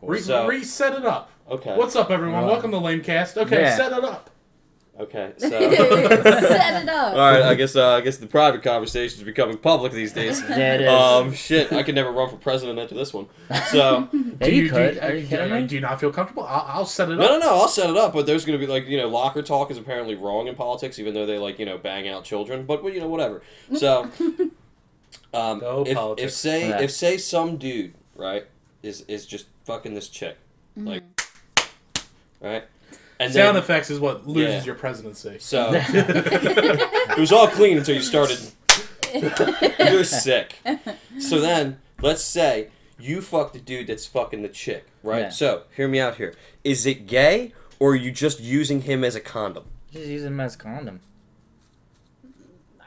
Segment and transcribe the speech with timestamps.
[0.00, 0.18] course.
[0.20, 1.30] Re- So- reset it up.
[1.50, 1.76] Okay.
[1.76, 2.42] What's up, everyone?
[2.42, 3.36] Well- Welcome to Lamecast.
[3.36, 3.76] Okay, Yeah.
[3.76, 4.30] set it up.
[5.00, 5.30] Okay.
[5.38, 5.48] So.
[5.48, 7.12] Set it up.
[7.12, 7.42] All right.
[7.42, 7.76] I guess.
[7.76, 10.42] Uh, I guess the private conversation is becoming public these days.
[10.48, 10.88] Yeah, it is.
[10.88, 11.32] Um.
[11.32, 11.72] Shit.
[11.72, 13.26] I could never run for president after this one.
[13.70, 14.08] So.
[14.12, 14.98] yeah, Do you, do could.
[14.98, 15.66] Are you do, kidding me?
[15.68, 16.42] do you not feel comfortable?
[16.42, 17.30] I'll, I'll set it No, up.
[17.30, 17.46] no, no.
[17.46, 19.70] No, I'll set it up, but there's going to be like you know, locker talk
[19.70, 22.64] is apparently wrong in politics, even though they like you know bang out children.
[22.66, 23.40] But well, you know, whatever.
[23.76, 24.02] So,
[25.32, 26.22] um, No if, politics.
[26.32, 26.80] if say Yeah.
[26.80, 28.46] if say some dude right
[28.82, 30.36] is is just fucking this chick,
[30.76, 30.88] mm-hmm.
[30.88, 31.02] like,
[32.40, 32.64] right,
[33.20, 34.64] and Sound then effects is what loses Yeah.
[34.64, 35.38] your presidency.
[35.40, 38.38] so it was all clean until you started.
[39.78, 40.56] You're sick.
[41.18, 45.20] So then, let's say you fuck the dude that's fucking the chick, right?
[45.20, 45.28] Yeah.
[45.30, 46.34] So, hear me out here.
[46.64, 49.64] Is it gay, or are you just using him as a condom?
[49.92, 51.00] Just using him as a condom.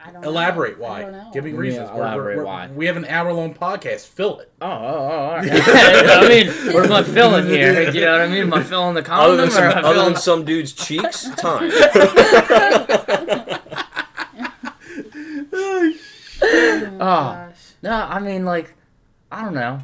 [0.04, 0.30] I don't know.
[0.30, 1.02] Elaborate I why.
[1.02, 1.30] don't know.
[1.34, 1.90] Give me reasons.
[1.90, 2.68] We're- we're- elaborate we're- why.
[2.68, 4.08] We have an hour long podcast.
[4.08, 4.52] Fill it.
[4.62, 5.48] Oh, oh, oh, all right.
[5.52, 7.90] I mean, what am I filling here?
[7.91, 8.44] You know what I mean?
[8.44, 10.46] Am I filling the condom Other than, some, or am I other filling than some
[10.46, 11.72] dude's cheeks, time.
[16.44, 17.74] Oh, ah, Gosh.
[17.84, 18.74] no, I mean, like,
[19.32, 19.79] I don't know.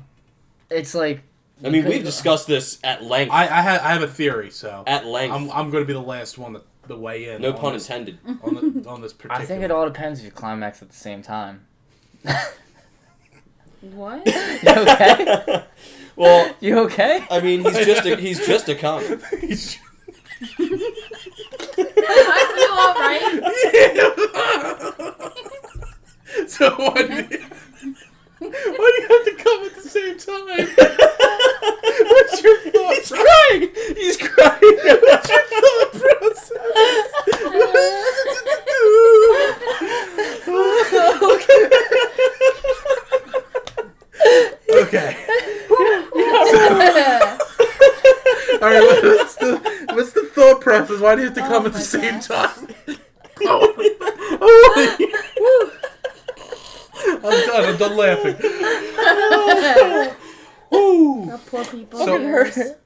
[0.70, 1.22] It's like.
[1.64, 3.32] I mean, we've discussed this at length.
[3.32, 5.34] I, I, have, I have a theory, so at length.
[5.34, 7.42] I'm, I'm going to be the last one to, to weigh in.
[7.42, 8.20] no pun this, intended.
[8.44, 9.42] on, the, on this particular.
[9.42, 11.66] I think it all depends if you climax at the same time.
[13.82, 14.26] What?
[14.64, 15.64] You okay?
[16.16, 17.24] well, You okay?
[17.30, 19.22] I mean, he's just a, he's just a condom.
[19.24, 19.56] I
[22.56, 23.32] feel all right.
[26.48, 27.47] so why do, you,
[28.52, 30.68] why do you have to come at the same time?
[32.08, 32.96] What's your thought?
[32.96, 33.70] He's crying.
[33.96, 34.62] He's crying.
[35.02, 37.78] What's your thought process?
[44.70, 45.18] okay.
[48.60, 48.82] All right.
[48.82, 51.00] what- What's the what's the thought process?
[51.00, 52.28] Why do you have to oh come Oh at the my same gosh.
[52.28, 52.68] time?
[53.42, 53.74] Oh.
[53.78, 54.38] I'm done.
[54.42, 54.98] Oh
[57.66, 58.36] I'm done laughing.
[60.70, 61.32] Woo.
[61.32, 62.00] Oh, poor people.
[62.00, 62.18] So-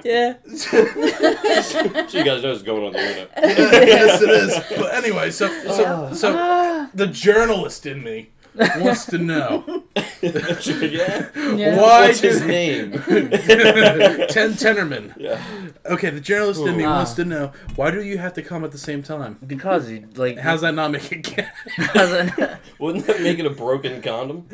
[0.03, 0.35] Yeah.
[0.55, 3.31] so you guys know what's going on the internet.
[3.37, 4.79] yes, it is.
[4.79, 6.13] But anyway, so so ah.
[6.13, 9.80] so the journalist in me wants to know
[10.21, 11.29] yeah.
[11.35, 11.77] Yeah.
[11.81, 12.91] why What's his name?
[12.93, 15.13] Ten Tennerman.
[15.17, 15.43] Yeah.
[15.85, 16.97] Okay, the journalist in me Ah.
[16.97, 19.37] wants to know why do you have to come at the same time?
[19.45, 20.37] Because you like.
[20.37, 21.47] How's that not make it gay?
[22.79, 24.47] Wouldn't that make it a broken condom?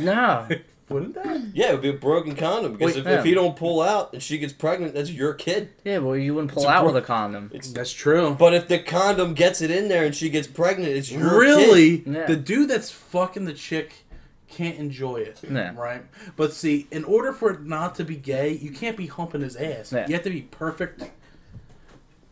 [0.00, 0.46] no.
[0.88, 1.50] Wouldn't that?
[1.52, 4.14] Yeah, it would be a broken condom because Wait, if, if he don't pull out
[4.14, 5.68] and she gets pregnant, that's your kid.
[5.84, 7.50] Yeah, well, you wouldn't pull It's a out bro- with a condom.
[7.52, 8.34] It's That's true.
[8.38, 11.36] but if the condom gets it in there and she gets pregnant, it's your kid.
[11.36, 12.24] really, Yeah.
[12.24, 14.06] the dude that's fucking the chick
[14.48, 15.40] can't enjoy it.
[15.48, 15.72] Yeah.
[15.76, 16.02] Right?
[16.36, 19.56] But see, in order for it not to be gay, you can't be humping his
[19.56, 19.92] ass.
[19.92, 20.06] Yeah.
[20.06, 21.10] You have to be perfect,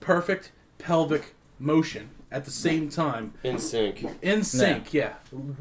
[0.00, 3.34] perfect pelvic motion at the same time.
[3.44, 4.04] In sync.
[4.22, 5.14] In sync, yeah.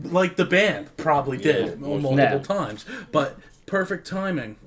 [0.03, 2.38] Like the band probably did Yeah, multiple Yeah.
[2.39, 2.85] times.
[3.11, 4.57] But perfect timing.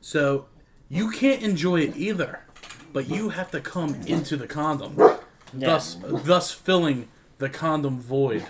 [0.00, 0.46] So
[0.88, 2.40] you can't enjoy it either.
[2.92, 4.96] But you have to come into the condom.
[4.98, 5.18] Yeah.
[5.68, 7.08] Thus thus filling
[7.38, 8.44] the condom void.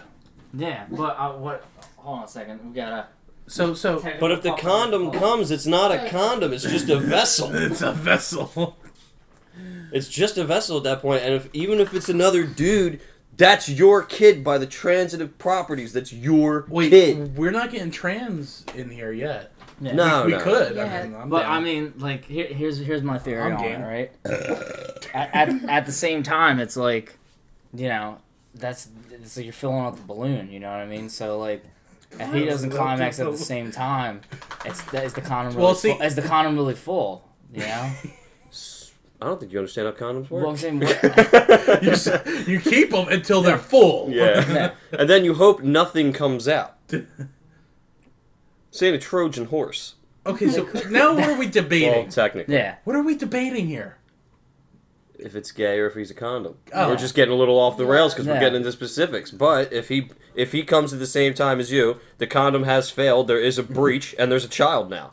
[0.52, 1.64] Yeah, but uh, what?
[2.02, 2.60] Hold on a second.
[2.68, 3.06] We gotta.
[3.46, 6.52] So so But if the condom comes, it's not a condom.
[6.52, 7.50] It's just a vessel.
[7.54, 8.76] it's a vessel.
[9.92, 11.22] It's just a vessel at that point.
[11.22, 12.98] And if even if it's another dude,
[13.36, 15.92] that's your kid by the transitive properties.
[15.92, 17.36] That's your Wait, kid.
[17.36, 19.52] we're not getting trans in here yet.
[19.82, 19.92] Yeah.
[19.92, 20.40] No, we no.
[20.40, 20.76] could.
[20.76, 20.84] Yeah.
[20.84, 21.50] I mean, I'm But down.
[21.52, 23.82] I mean, like, here, here's here's my theory I'm on game.
[23.82, 24.12] it, right?
[25.12, 27.18] at, at at the same time, it's like,
[27.74, 28.16] you know,
[28.54, 28.88] that's
[29.24, 30.50] so you're filling up the balloon.
[30.50, 31.10] You know what I mean?
[31.10, 31.64] So like,
[32.20, 34.20] if he doesn't climax at the same time,
[34.64, 37.28] it's the, is the condom really Well, see- full, is the condom really full?
[37.52, 37.90] You know?
[39.20, 40.42] I don't think you understand how condoms work.
[40.42, 41.82] well, I'm saying, what,
[42.46, 44.10] you, you keep them until they're full.
[44.10, 44.72] yeah.
[44.92, 46.76] and then you hope nothing comes out.
[48.72, 49.94] Saying a Trojan horse.
[50.26, 52.08] Okay, so now what are we Well, debating?
[52.08, 52.54] technically.
[52.54, 52.76] yeah.
[52.84, 53.98] What are we debating here?
[55.24, 56.56] If it's gay or if he's a condom.
[56.74, 56.88] Oh.
[56.90, 58.34] We're just getting a little off the rails because Yeah.
[58.34, 59.30] we're getting into specifics.
[59.30, 62.90] But if he if he comes at the same time as you, the condom has
[62.90, 63.28] failed.
[63.28, 65.10] There is a breach, and there's a child now,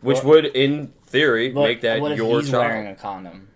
[0.00, 2.64] which Well- would, in theory, But make that what if your he's child.
[2.64, 3.48] wearing a condom?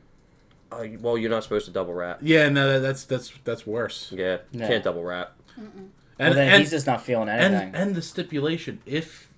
[0.70, 2.20] Uh, well, you're not supposed to double wrap.
[2.22, 4.10] Yeah, no, that's that's that's worse.
[4.16, 5.32] Yeah, you can't double wrap.
[5.56, 7.68] And well, then and, he's just not feeling anything.
[7.68, 9.28] and and the stipulation if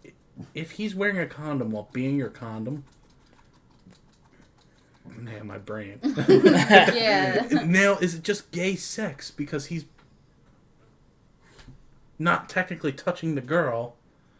[0.54, 2.84] if he's wearing a condom while being your condom.
[5.06, 6.00] Man, my brain.
[6.28, 7.46] yeah.
[7.64, 9.84] now, is it just gay sex because he's
[12.18, 13.96] not technically touching the girl?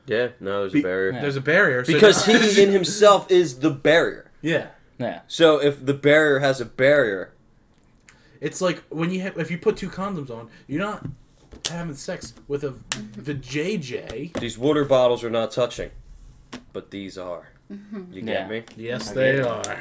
[0.07, 1.13] Yeah, no, there's Be- a barrier.
[1.13, 1.21] Yeah.
[1.21, 4.31] There's a barrier so Because he in himself is the barrier.
[4.43, 4.69] Yeah.
[4.99, 5.21] Yeah.
[5.27, 7.33] So if the barrier has a barrier,
[8.41, 11.07] It's like when you have, if you put two condoms on, you're not
[11.71, 12.71] having sex with a
[13.17, 13.41] the mm-hmm.
[13.41, 14.39] JJ.
[14.39, 15.91] these water bottles are not touching,
[16.73, 17.49] but these are.
[17.71, 18.49] You get Yeah.
[18.49, 18.65] me?
[18.77, 19.47] Yes, I they get it.
[19.47, 19.79] are.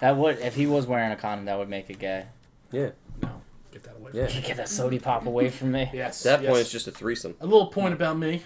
[0.00, 2.26] That would if he was wearing a condom, that would make it gay.
[2.72, 2.90] Yeah.
[3.22, 3.40] No,
[3.72, 4.10] get that away.
[4.10, 4.26] From Yeah.
[4.26, 4.42] me.
[4.46, 5.90] Get that sody pop away from me.
[5.94, 6.24] Yes.
[6.26, 6.50] At that yes.
[6.50, 7.36] point, it's just a threesome.
[7.40, 8.42] a little point about me.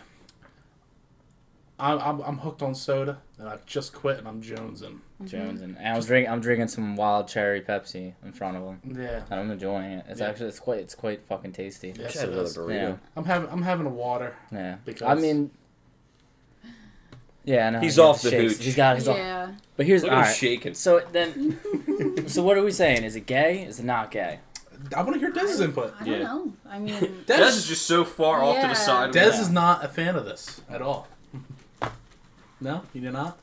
[1.78, 4.98] I'm, I'm, I'm hooked on soda, and I just quit, and I'm jonesing.
[5.24, 5.78] Jones and, mm-hmm.
[5.78, 6.30] and I was drinking.
[6.32, 9.22] I'm drinking some wild cherry Pepsi in front of him, Yeah.
[9.30, 10.06] and I'm enjoying it.
[10.08, 10.28] It's Yeah.
[10.28, 11.94] actually it's quite it's quite fucking tasty.
[11.98, 12.72] Yes, Should have another burrito.
[12.72, 12.96] Yeah.
[13.16, 14.36] I'm having I'm having a water.
[14.52, 14.76] Yeah.
[14.84, 15.50] Because- I mean.
[17.44, 17.80] Yeah, no.
[17.80, 18.56] He's off the shakes.
[18.56, 18.64] hooch.
[18.64, 18.96] He's got.
[18.96, 19.16] He's off.
[19.16, 19.52] Yeah.
[19.76, 20.36] But here's Look all at him right.
[20.36, 20.74] shaking.
[20.74, 21.58] So then,
[22.28, 23.02] so what are we saying?
[23.04, 23.62] Is it gay?
[23.64, 24.40] Is it not gay?
[24.96, 25.94] I want to hear Dez's input.
[26.00, 26.22] I don't Yeah.
[26.24, 26.52] know.
[26.68, 29.10] I mean, Dez, Des is just so far off to the side.
[29.10, 29.40] Dez Yeah.
[29.40, 31.08] is not a fan of this at all.
[32.60, 33.38] No, you do not.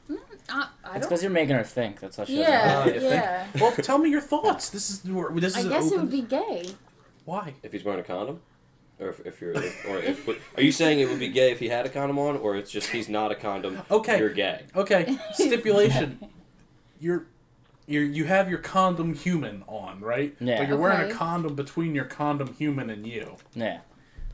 [0.50, 2.00] I, I It's because you're making her think.
[2.00, 3.48] That's what she Yeah, Uh, if they- yeah.
[3.60, 4.70] Well, tell me your thoughts.
[4.70, 6.66] This is this is I guess it would be gay.
[7.26, 7.56] why.
[7.64, 8.42] If he's wearing a condom,
[9.00, 11.52] or if, if you're, if, or if, but are you saying it would be gay
[11.52, 13.82] if he had a condom on, or it's just he's not a condom?
[13.92, 14.18] Okay.
[14.20, 14.64] You're gay.
[14.76, 16.20] Okay, stipulation.
[17.00, 17.26] you're
[17.88, 20.36] you're you have your condom human on, right?
[20.40, 20.60] Yeah.
[20.60, 21.14] But you're wearing a Okay.
[21.14, 23.36] condom between your condom human and you.
[23.54, 23.80] Yeah.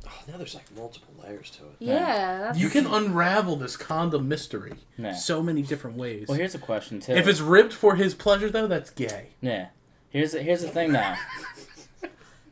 [0.06, 1.75] Oh, now there's like multiple layers to it.
[1.80, 2.38] Yeah.
[2.39, 5.13] That's, You can unravel this condom mystery Yeah.
[5.13, 6.27] so many different ways.
[6.27, 7.13] Well, here's a question too.
[7.13, 9.30] if it's ripped for his pleasure, though, that's gay.
[9.42, 9.68] yeah.
[10.09, 11.16] Here's the, here's the thing now.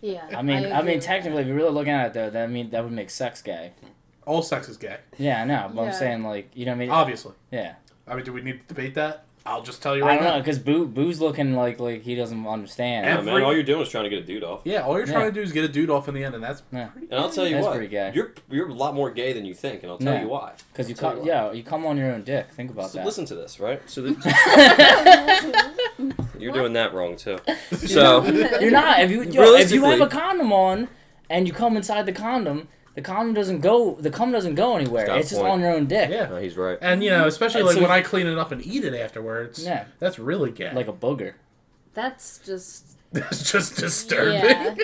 [0.01, 0.25] yeah.
[0.36, 2.69] I mean, I, agree mean, technically, if you're really looking at it though, that mean
[2.71, 3.71] that would make sex gay.
[4.25, 5.71] All sex is gay, Yeah, I know.
[5.74, 5.92] But I'm Yeah.
[5.94, 6.89] saying like, you know what I mean?
[6.92, 7.33] obviously.
[7.51, 7.75] Yeah.
[8.07, 9.25] I mean, do we need to debate that?
[9.43, 10.33] I'll just tell you I right don't now.
[10.33, 13.07] know because Boo Boo's looking like like he doesn't understand.
[13.07, 14.61] Yeah, Every- man, all you're doing is trying to get a dude off.
[14.65, 15.25] Yeah, all you're trying Yeah.
[15.27, 16.88] to do is get a dude off in the end, and that's Yeah.
[16.88, 17.07] pretty.
[17.09, 18.11] And I'll tell you That's what, pretty gay.
[18.13, 20.21] you're you're a lot more gay than you think, and I'll tell Yeah.
[20.21, 20.51] you why.
[20.71, 22.51] Because you I'll come, you yeah, you come on your own dick.
[22.51, 23.05] Think about So that.
[23.05, 23.81] listen to this, right?
[23.88, 24.11] So the,
[26.39, 27.38] you're doing that wrong too.
[27.77, 28.23] So
[28.59, 29.01] You're not.
[29.01, 30.88] If you yo, if you have a condom on
[31.29, 33.95] and you come inside the condom, the condom doesn't go.
[33.95, 35.09] The cum doesn't go anywhere.
[35.17, 35.53] It's just point.
[35.53, 36.09] on your own dick.
[36.09, 36.27] Yeah.
[36.27, 36.77] no, he's right.
[36.81, 39.63] And you know, especially like so- when I clean it up and eat it afterwards.
[39.63, 39.85] Yeah.
[39.99, 40.73] That's really gay.
[40.73, 41.33] Like a booger.
[41.93, 42.97] That's just.
[43.11, 44.33] that's just disturbing.
[44.43, 44.75] Yeah.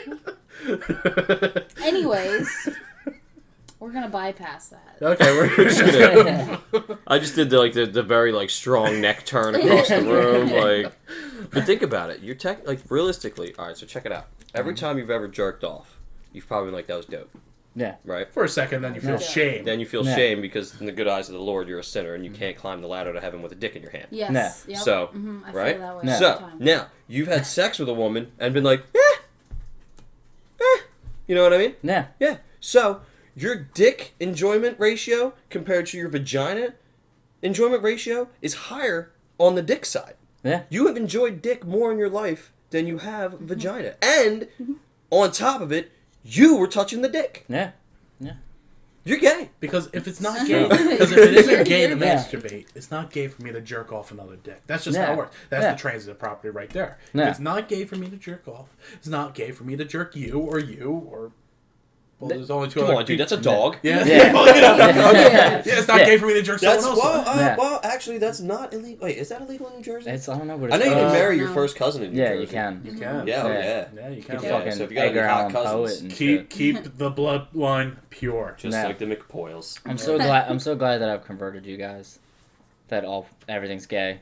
[1.81, 2.69] Anyways,
[3.80, 4.98] we're gonna bypass that.
[5.01, 6.62] okay, we're just gonna.
[7.06, 10.50] I just did the, like the, the very like strong neck turn across the room,
[10.50, 10.94] like.
[11.51, 12.21] But think about it.
[12.21, 13.54] You're tech like realistically.
[13.57, 14.27] All right, so check it out.
[14.54, 14.77] Every mm.
[14.77, 16.00] time you've ever jerked off,
[16.33, 17.30] you've probably been like that was dope,
[17.77, 17.95] Yeah.
[18.03, 18.27] right?
[18.33, 19.18] For a second, then you feel Yeah.
[19.18, 19.63] shame.
[19.65, 20.15] Then you feel Yeah.
[20.15, 22.57] shame because in the good eyes of the Lord, you're a sinner and you can't
[22.57, 24.07] climb the ladder to heaven with a dick in your hand.
[24.09, 24.65] Yes.
[24.68, 24.79] Yep.
[24.79, 25.75] So, Mhm, I right?
[25.77, 26.13] Feel that way Yeah.
[26.13, 26.57] all So time.
[26.59, 29.18] now you've had sex with a woman and been like, eh,
[30.59, 30.79] eh.
[31.27, 31.75] You know what I mean?
[31.83, 32.07] Yeah.
[32.19, 32.38] Yeah.
[32.59, 33.01] So
[33.35, 36.73] your dick enjoyment ratio compared to your vagina
[37.44, 40.15] enjoyment ratio is higher on the dick side.
[40.44, 40.63] Yeah.
[40.69, 43.45] You have enjoyed dick more in your life than you have Mm-hmm.
[43.47, 43.94] vagina.
[44.01, 44.47] And
[45.12, 45.91] on top of it,
[46.29, 47.45] you were touching the dick.
[47.47, 47.71] Yeah.
[48.19, 48.33] Yeah.
[49.06, 49.50] You're gay.
[49.62, 52.15] Because if it's not gay, because if it isn't gay to Yeah.
[52.18, 54.62] masturbate, it's not gay for me to jerk off another dick.
[54.68, 55.06] That's just Yeah.
[55.07, 55.35] how it works.
[55.50, 55.71] That's Yeah.
[55.74, 56.97] the transitive property right there.
[57.13, 57.24] Yeah.
[57.24, 59.85] If it's not gay for me to jerk off, it's not gay for me to
[59.85, 61.31] jerk you or you or.
[62.19, 63.19] Well, there's only two Come other on, dude.
[63.19, 63.78] That's a dog.
[63.84, 64.04] Yeah.
[64.06, 64.34] Yeah.
[64.34, 64.74] Well, you know,
[65.10, 65.22] okay.
[65.22, 65.62] Yeah.
[65.64, 66.06] yeah, it's not Yeah.
[66.06, 67.25] gay for me to jerk That's someone else.
[67.28, 67.56] well, uh, Yeah.
[67.58, 67.80] well.
[67.84, 69.06] Actually, that's not illegal.
[69.06, 70.10] Wait, is that illegal in New Jersey?
[70.10, 71.14] It's I don't know what I know you can called.
[71.14, 71.54] marry your No.
[71.54, 72.42] first cousin in New Yeah, Jersey.
[72.42, 72.81] you can.
[72.86, 73.00] You can.
[73.00, 73.47] Yeah, Yeah.
[73.47, 73.86] yeah.
[73.95, 74.42] Yeah, you can.
[74.42, 74.50] Yeah.
[74.50, 78.56] Fucking so if you got any Edgar hot Allan cousins, Keep keep the bloodline pure.
[78.57, 78.88] Just Yeah.
[78.88, 79.80] like the McPoyles.
[79.86, 80.50] I'm so glad.
[80.50, 82.18] I'm so glad that I've converted you guys.
[82.88, 84.21] That all everything's gay.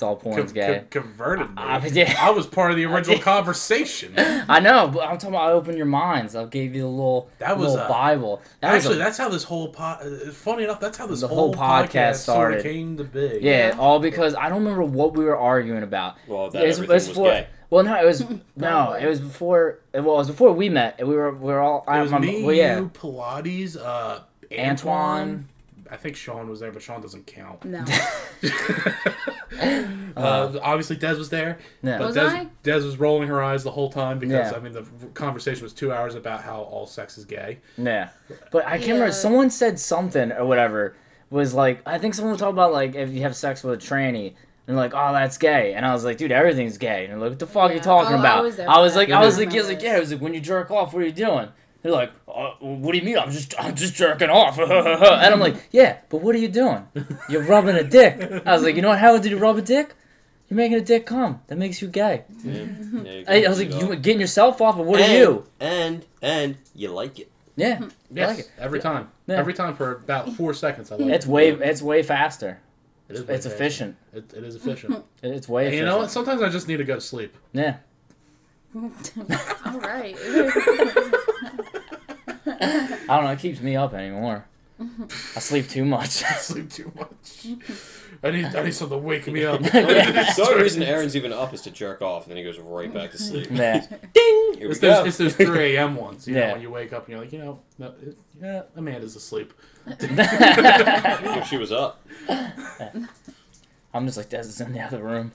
[0.00, 0.84] It's all porn's Co- gay.
[0.90, 1.54] co- converted me.
[1.58, 2.16] I- yeah.
[2.18, 4.14] I was part of the original conversation.
[4.16, 6.34] I know, but I'm talking about I opened your minds.
[6.34, 8.40] I gave you the little, That was, little uh, Bible.
[8.62, 11.20] That was Actually, a- that's how this whole po- uh, funny enough, that's how this
[11.20, 12.62] The whole, whole podcast sort of started.
[12.62, 13.40] came to be.
[13.42, 13.76] yeah, Yeah.
[13.78, 16.14] all because I don't remember what we were arguing about.
[16.26, 17.46] Well, that It's- everything it's was for- gay.
[17.68, 18.24] Well, no, it was
[18.56, 19.80] no, it was before.
[19.92, 20.96] Well, it was before we met.
[20.98, 21.84] and We were we were all.
[21.86, 24.70] It was I, my, me, well, yeah, you, Pilates, uh, Antoine.
[24.70, 25.48] Antoine.
[25.90, 27.64] I think Sean was there, but Sean doesn't count.
[27.64, 27.84] No.
[30.16, 31.58] uh, obviously, Des was there.
[31.82, 31.98] Yeah.
[31.98, 32.46] But Was Des, I?
[32.62, 34.56] Des was rolling her eyes the whole time because Yeah.
[34.56, 34.82] I mean the
[35.14, 37.58] conversation was two hours about how all sex is gay.
[37.76, 38.10] Yeah,
[38.50, 39.12] but I can't remember.
[39.12, 40.94] Someone said something or whatever.
[41.30, 43.76] Was like I think someone was talking about like if you have sex with a
[43.86, 44.34] tranny.
[44.66, 45.74] And like, oh, that's gay.
[45.74, 47.04] And I was like, dude, everything's gay.
[47.06, 47.82] And they're like, what the fuck are you Yeah.
[47.82, 48.44] talking Oh, I about?
[48.44, 49.84] was there I was like, I was like, he was like, this.
[49.84, 49.96] yeah.
[49.96, 51.48] It was like, when you jerk off, what are you doing?
[51.82, 53.18] They're like, uh, what do you mean?
[53.18, 54.58] I'm just, I'm just jerking off.
[54.58, 54.70] and
[55.34, 56.86] I'm like, yeah, but what are you doing?
[57.28, 58.42] You're rubbing a dick.
[58.44, 58.98] I was like, you know what?
[58.98, 59.94] How did you rub a dick?
[60.48, 61.40] You're making a dick come.
[61.46, 62.24] That makes you gay.
[62.44, 62.52] Yeah.
[62.52, 64.02] Yeah, you I, I was like, you that.
[64.02, 65.46] getting yourself off, but what and, are you?
[65.60, 67.30] And and you like it.
[67.56, 67.80] Yeah,
[68.16, 68.50] I like it.
[68.58, 69.10] every time.
[69.26, 69.36] Yeah.
[69.36, 70.90] Every time for about four seconds.
[70.92, 71.30] I like It's it.
[71.30, 72.58] way, it's way faster.
[73.08, 73.96] It is It's way efficient.
[74.12, 75.04] It, it is efficient.
[75.22, 76.10] It- It's way and you know what?
[76.10, 77.34] Sometimes I just need to go to sleep.
[77.52, 77.76] Yeah.
[78.74, 78.90] All
[79.80, 80.16] right.
[82.60, 83.30] I don't know.
[83.30, 84.44] It keeps me up anymore.
[85.36, 86.22] I sleep too much.
[86.28, 87.46] I sleep too much.
[88.22, 89.60] I need I need something to wake me up.
[89.70, 92.92] The only reason Aaron's even up is to jerk off, and then he goes right
[92.92, 93.48] back to sleep.
[93.50, 93.80] yeah.
[93.88, 94.54] Ding!
[94.54, 95.04] Here we It's go.
[95.04, 95.96] those, it's those 3 a.m.
[95.96, 96.52] ones, you know, Yeah.
[96.52, 99.52] when you wake up and you're like, you know, no, it, yeah, Amanda's asleep.
[99.86, 102.06] if she was up.
[103.92, 105.32] I'm just like, Des is in the other room.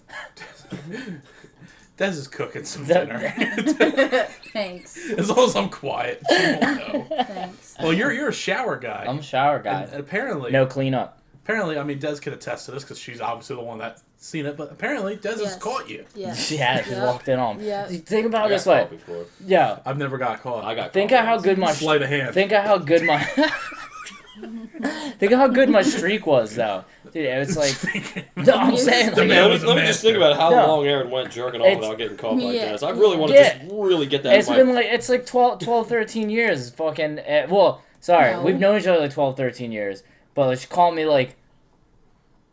[1.97, 4.27] Des is cooking some That- dinner.
[4.53, 5.09] Thanks.
[5.11, 7.07] as long as I'm quiet, she won't know.
[7.23, 7.75] Thanks.
[7.81, 9.05] Well, you're you're a shower guy.
[9.07, 9.83] I'm a shower guy.
[9.83, 11.19] and apparently, No cleanup.
[11.43, 14.45] apparently, I mean, Des could attest to this because she's obviously the one that's seen
[14.45, 14.57] it.
[14.57, 15.57] But apparently, Des has Yes.
[15.57, 16.05] caught you.
[16.15, 16.35] Yeah.
[16.49, 17.05] Yeah, just Yeah.
[17.05, 17.57] walked in on.
[17.59, 17.67] me.
[17.67, 17.87] Yeah.
[17.87, 18.79] Think about I it this got way.
[18.81, 19.25] caught before.
[19.45, 19.79] Yeah.
[19.85, 20.63] I've never got caught.
[20.65, 21.43] I got Think caught of how once.
[21.43, 22.33] good my sleight of hand.
[22.33, 23.19] think of how good my
[25.19, 27.25] think of how good my streak was though, dude.
[27.25, 27.55] It's
[28.05, 29.13] like no, I'm saying.
[29.13, 30.67] Like, man, let, me, let me just think about how No.
[30.67, 32.71] long Aaron went jerking off without getting caught like Yeah.
[32.73, 32.83] this.
[32.83, 33.57] I really want to Yeah.
[33.57, 36.69] just really get that it's in my been like it's like 12, 12 13 years.
[36.71, 38.41] Fucking uh, well, sorry, No.
[38.43, 40.03] we've known each other like 12, 13 years.
[40.33, 41.35] But like, she called me like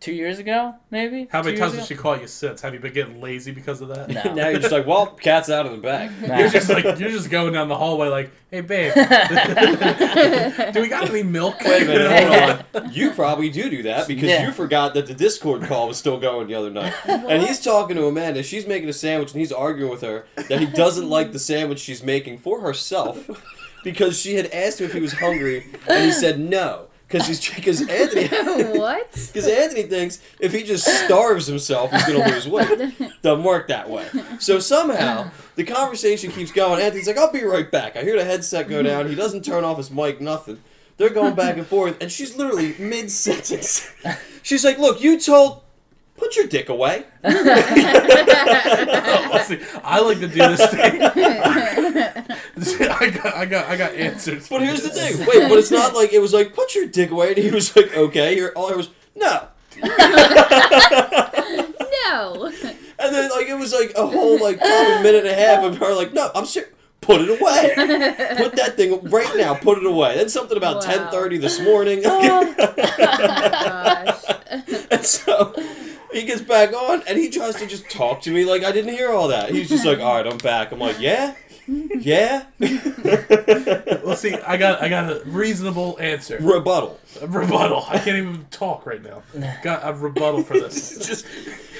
[0.02, 1.28] two years ago, maybe.
[1.30, 2.60] How many times years has she caught you since?
[2.60, 4.08] Have you been getting lazy because of that?
[4.08, 4.22] No.
[4.34, 6.10] now you're just like, well, cat's out of the bag.
[6.24, 6.36] ago?
[6.38, 8.92] You're just like you're just going down the hallway like, hey babe,
[10.72, 11.54] do we got any milk?
[11.64, 12.92] Wait a minute, hold on.
[12.92, 14.44] You probably do do that because Yeah.
[14.46, 16.92] you forgot that the Discord call was still going the other night.
[17.06, 18.42] And he's talking to Amanda.
[18.42, 21.78] She's making a sandwich, and he's arguing with her that he doesn't like the sandwich
[21.78, 23.30] she's making for herself
[23.84, 26.86] because she had asked him if he was hungry, and he said no.
[27.12, 28.26] Because he's because Anthony
[28.78, 29.12] what?
[29.12, 33.22] because Anthony thinks if he just starves himself, he's gonna lose weight.
[33.22, 34.06] Doesn't work that way.
[34.38, 36.80] So somehow the conversation keeps going.
[36.80, 39.08] Anthony's like, "I'll be right back." I hear the headset go down.
[39.08, 40.20] He doesn't turn off his mic.
[40.20, 40.58] Nothing.
[40.96, 43.90] They're going back and forth, and she's literally mid sentence.
[44.42, 45.62] She's like, "Look, you told."
[46.16, 47.04] Put your dick away.
[47.24, 47.30] See,
[49.82, 51.02] I like to do this thing.
[52.92, 54.48] I got, I got, I got answers.
[54.48, 55.18] But here's the thing.
[55.26, 57.74] Wait, but it's not like it was like put your dick away, and he was
[57.74, 58.34] like, okay.
[58.34, 59.48] Here, all I was no,
[62.04, 62.46] no.
[62.98, 65.78] and then like it was like a whole like probably minute and a half of
[65.78, 66.70] her like, no, I'm serious.
[67.00, 67.72] Put it away.
[68.36, 69.54] Put that thing right now.
[69.54, 70.14] Put it away.
[70.16, 70.82] Then something about Wow.
[70.82, 72.02] ten thirty this morning.
[72.04, 74.24] Oh, Gosh.
[74.88, 75.52] and so
[76.12, 78.92] he gets back on, and he tries to just talk to me like I didn't
[78.94, 79.50] hear all that.
[79.50, 80.72] He's just like, all right, I'm back.
[80.72, 81.34] I'm like, yeah,
[81.66, 82.44] yeah.
[84.04, 86.36] Well, see, I got, I got a reasonable answer.
[86.40, 86.98] Rebuttal.
[87.20, 87.84] A rebuttal.
[87.88, 89.22] I can't even talk right now.
[89.62, 90.98] Got a rebuttal for this.
[91.06, 91.24] Just,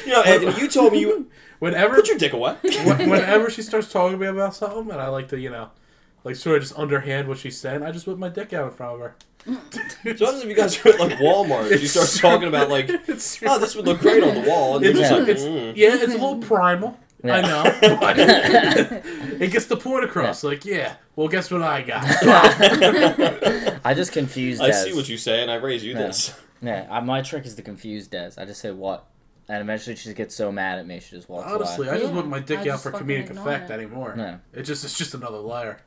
[0.06, 2.56] you know, Anthony, you told me you Whenever, put your dick away.
[2.62, 5.70] wh- whenever she starts talking to me about something, and I like to, you know,
[6.24, 8.70] like sort of just underhand what she's saying, I just whip my dick out in
[8.72, 9.14] front of her.
[9.44, 12.88] Sometimes if you guys are at like Walmart, you start talking about like,
[13.46, 15.72] oh, this would look great on the wall, and you're it's, just like, it's mm.
[15.76, 16.98] yeah, it's a little primal.
[17.24, 17.36] Yeah.
[17.36, 17.98] I know.
[18.00, 20.42] but it gets the point across.
[20.42, 20.96] Like, yeah.
[21.14, 22.04] Well, guess what I got?
[23.84, 24.64] I just confuse Des.
[24.64, 25.98] I see what you say, and I raise you Yeah.
[25.98, 26.40] this.
[26.60, 28.32] Yeah, I, my trick is to confuse Des.
[28.38, 29.06] I just say what,
[29.48, 31.96] and eventually she gets so mad at me she just walks Honestly, away.
[31.96, 33.74] I just Yeah, whip my dick I out just for fucking comedic ignore effect it.
[33.74, 34.14] anymore.
[34.16, 34.38] No.
[34.52, 35.80] It just it's just another layer.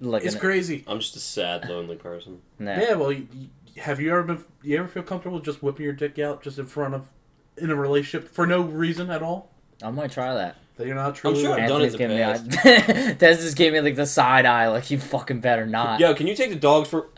[0.00, 0.84] Like It's an- crazy.
[0.86, 2.40] I'm just a sad, lonely person.
[2.58, 2.72] No.
[2.74, 2.94] Yeah.
[2.94, 3.48] Well, you, you-
[3.82, 4.44] have you ever been?
[4.62, 7.08] You ever feel comfortable just whipping your dick out just in front of
[7.56, 9.50] in a relationship for no reason at all?
[9.82, 10.56] I might try that.
[10.76, 11.42] That you're not truly.
[11.42, 14.06] sure I've done it Anthony's in the giving me, Des just gave me like the
[14.06, 16.00] side eye, like you fucking better not.
[16.00, 17.08] Yo, can you take the dogs for?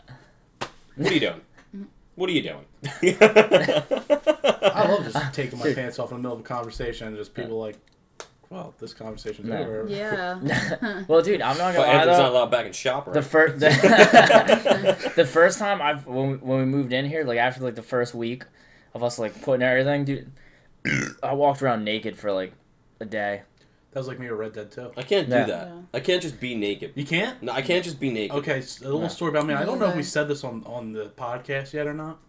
[0.95, 1.41] What are you doing?
[2.15, 2.65] What are you doing?
[3.21, 7.33] I love just taking my pants off in the middle of a conversation and just
[7.33, 7.77] people like,
[8.51, 9.57] well, this conversation's No.
[9.57, 9.85] over.
[9.87, 11.03] Yeah.
[11.07, 12.33] well, dude, I'm not gonna lie Anthony's not though.
[12.37, 13.13] allowed back in shop, right?
[13.13, 17.39] The first, the, the first time I've when we, when we moved in here, like
[17.39, 18.43] after like the first week
[18.93, 20.31] of us like putting everything, dude,
[21.23, 22.53] I walked around naked for like
[22.99, 23.43] a day.
[23.91, 24.91] That was like me with Red Dead too.
[24.95, 25.45] I can't do Yeah.
[25.45, 25.67] that.
[25.67, 25.81] Yeah.
[25.93, 26.91] I can't just be naked.
[26.95, 27.41] You can't.
[27.43, 28.35] No, I can't just be naked.
[28.37, 29.07] Okay, a little No.
[29.07, 29.53] story about me.
[29.53, 32.19] I don't know if we said this on on the podcast yet or not.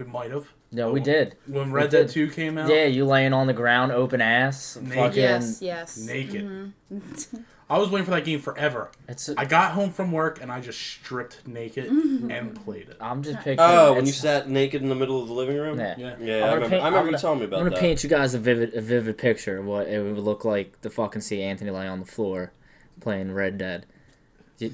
[0.00, 0.48] We might have.
[0.72, 1.36] No, we did.
[1.46, 2.08] When We Red Dead.
[2.08, 2.70] Two came out.
[2.70, 4.94] Yeah, you laying on the ground, open ass, Naked.
[4.94, 5.18] fucking.
[5.22, 5.60] yes.
[5.60, 5.98] Yes.
[5.98, 6.72] Naked.
[6.90, 7.44] Mhm.
[7.68, 8.90] I was waiting for that game forever.
[9.08, 9.28] It's.
[9.36, 12.96] I got home from work and I just stripped naked and played it.
[13.00, 13.58] I'm just picturing.
[13.60, 15.78] Oh, when you sat naked in the middle of the living room.
[15.78, 15.94] Yeah.
[15.98, 16.04] Yeah.
[16.18, 17.56] Yeah, I'm gonna remember, paint- I remember you gonna- telling me about.
[17.58, 17.80] I'm gonna that.
[17.80, 20.88] paint you guys a vivid, a vivid picture of what it would look like to
[20.90, 22.52] fucking see Anthony lay on the floor
[23.00, 23.84] playing Red Dead.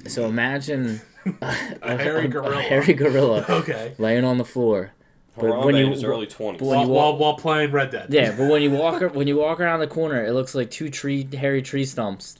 [0.07, 1.01] So imagine
[1.41, 2.57] a, hairy gorilla.
[2.57, 3.93] a hairy gorilla Okay.
[3.97, 4.91] laying on the floor.
[5.37, 6.59] But Harambe when you- in his early twenties.
[6.59, 8.07] but when While, you while, walk- while playing Red Dead.
[8.09, 10.89] Yeah, but when you walk when you walk around the corner, it looks like two
[10.89, 12.39] tree hairy tree stumps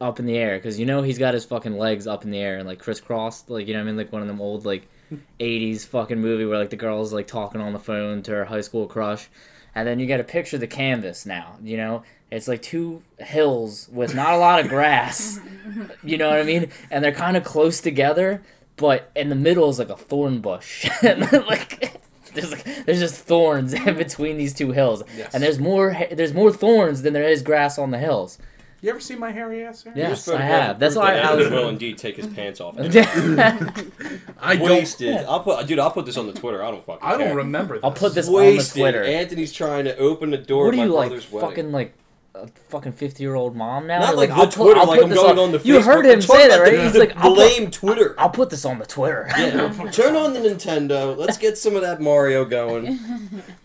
[0.00, 2.38] up in the air because you know he's got his fucking legs up in the
[2.38, 4.64] air and like crisscrossed, like you know what I mean, like one of them old
[4.64, 4.88] like
[5.40, 8.60] '80s fucking movie where like the girl's like talking on the phone to her high
[8.60, 9.28] school crush,
[9.74, 11.56] and then you get a picture of the canvas now.
[11.62, 15.40] You know, it's like two hills with not a lot of grass.
[16.04, 16.70] you know what I mean?
[16.90, 18.42] And they're kind of close together,
[18.76, 22.00] but in the middle is like a thorn bush, and then, like.
[22.40, 23.96] There's, like, there's just thorns in mm.
[23.96, 25.34] between these two hills, Yes.
[25.34, 28.38] and there's more there's more thorns than there is grass on the hills.
[28.80, 29.84] You ever see my hairy ass?
[29.84, 29.98] Aaron?
[29.98, 30.78] Yes, I have.
[30.78, 31.50] That's why I Anthony was.
[31.50, 32.76] will indeed take his pants off.
[32.78, 35.02] I don't.
[35.28, 35.80] I'll put, dude.
[35.80, 36.62] I'll put this on the Twitter.
[36.62, 37.02] I don't fucking.
[37.06, 37.36] I don't care.
[37.36, 37.74] remember.
[37.74, 37.84] This.
[37.84, 39.02] I'll put this on the Twitter.
[39.02, 41.48] Anthony's trying to open the door What of are my you like, brother's wedding.
[41.48, 41.94] fucking like
[42.42, 43.98] a fucking fifty year old mom now?
[44.00, 45.58] Not You're like, the I'll put- Twitter, like I'm going on, on the.
[45.64, 45.84] You Facebook.
[45.84, 46.72] heard him say that, right?
[46.72, 48.14] the- He's the like, I'll put, Twitter.
[48.18, 49.26] I'll put this on the Twitter.
[49.36, 51.16] Yeah, turn on the Nintendo.
[51.16, 52.98] Let's get some of that Mario going.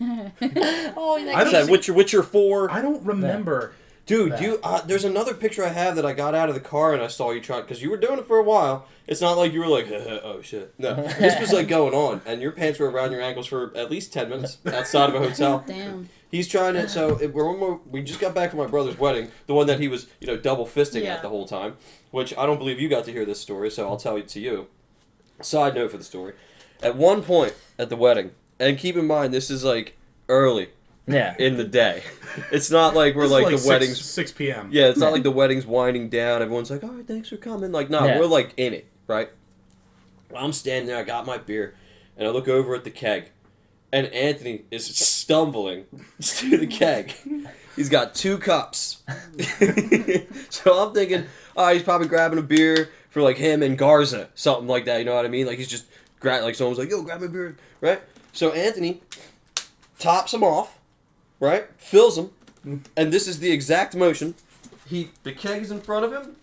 [0.00, 2.70] oh, I I said see- Witcher, Witcher Four.
[2.70, 3.72] I don't remember.
[4.06, 4.42] Dude, that.
[4.42, 7.02] you uh, there's another picture I have that I got out of the car and
[7.02, 8.86] I saw you try because you were doing it for a while.
[9.06, 10.74] It's not like you were like, oh shit.
[10.78, 13.90] No, this was like going on, and your pants were around your ankles for at
[13.90, 15.64] least ten minutes outside of a hotel.
[15.66, 16.08] Damn.
[16.30, 16.88] He's trying to.
[16.88, 19.78] So it, we're, we're- we just got back from my brother's wedding, the one that
[19.80, 21.14] he was, you know, double fisting Yeah.
[21.14, 21.76] at the whole time.
[22.10, 24.40] Which I don't believe you got to hear this story, so I'll tell it to
[24.40, 24.66] you.
[25.40, 26.34] Side note for the story:
[26.82, 29.96] at one point at the wedding, and keep in mind this is like
[30.28, 30.68] early
[31.06, 31.34] yeah.
[31.38, 32.02] in the day.
[32.50, 34.04] It's not like we're like, like the six, wedding's.
[34.04, 34.68] six p.m.
[34.72, 36.42] Yeah, it's not like the wedding's winding down.
[36.42, 38.18] Everyone's like, "All right, thanks for coming." Like, no, Yeah.
[38.18, 39.30] we're like in it, right?
[40.30, 40.96] Well, I'm standing there.
[40.98, 41.74] I got my beer,
[42.16, 43.30] and I look over at the keg,
[43.92, 45.84] and Anthony is stumbling
[46.20, 47.12] to the keg.
[47.76, 49.02] He's got two cups.
[50.48, 54.66] so I'm thinking, oh, he's probably grabbing a beer for like him and Garza, something
[54.66, 54.98] like that.
[54.98, 55.46] You know what I mean?
[55.46, 55.84] Like he's just
[56.20, 58.00] grab like someone's like, "Yo, grab a beer," right?
[58.32, 59.02] So Anthony
[59.98, 60.78] tops him off,
[61.40, 61.66] right?
[61.76, 62.30] Fills him,
[62.96, 64.34] and this is the exact motion.
[64.86, 66.36] He the keg is in front of him.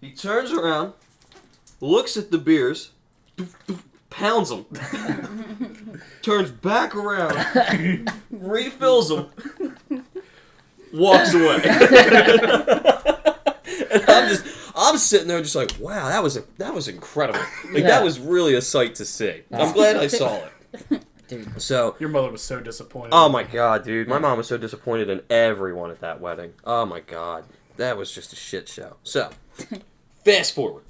[0.00, 0.92] He turns around,
[1.80, 2.90] looks at the beers,
[4.10, 4.66] pounds them,
[6.22, 9.26] turns back around, refills them,
[10.92, 11.60] walks away.
[13.90, 14.44] and I'm just
[14.78, 17.40] I'm sitting there just like, wow, that was a, that was incredible.
[17.70, 17.88] Like Yeah.
[17.88, 19.42] that was really a sight to see.
[19.50, 20.42] I'm glad I saw
[20.90, 21.02] it.
[21.28, 21.60] Dude.
[21.60, 23.10] So Your mother was so disappointed.
[23.12, 24.06] Oh my god, dude.
[24.08, 26.52] My mom was so disappointed in everyone at that wedding.
[26.64, 27.44] Oh my god.
[27.76, 28.96] That was just a shit show.
[29.02, 29.30] So,
[30.24, 30.84] fast forward.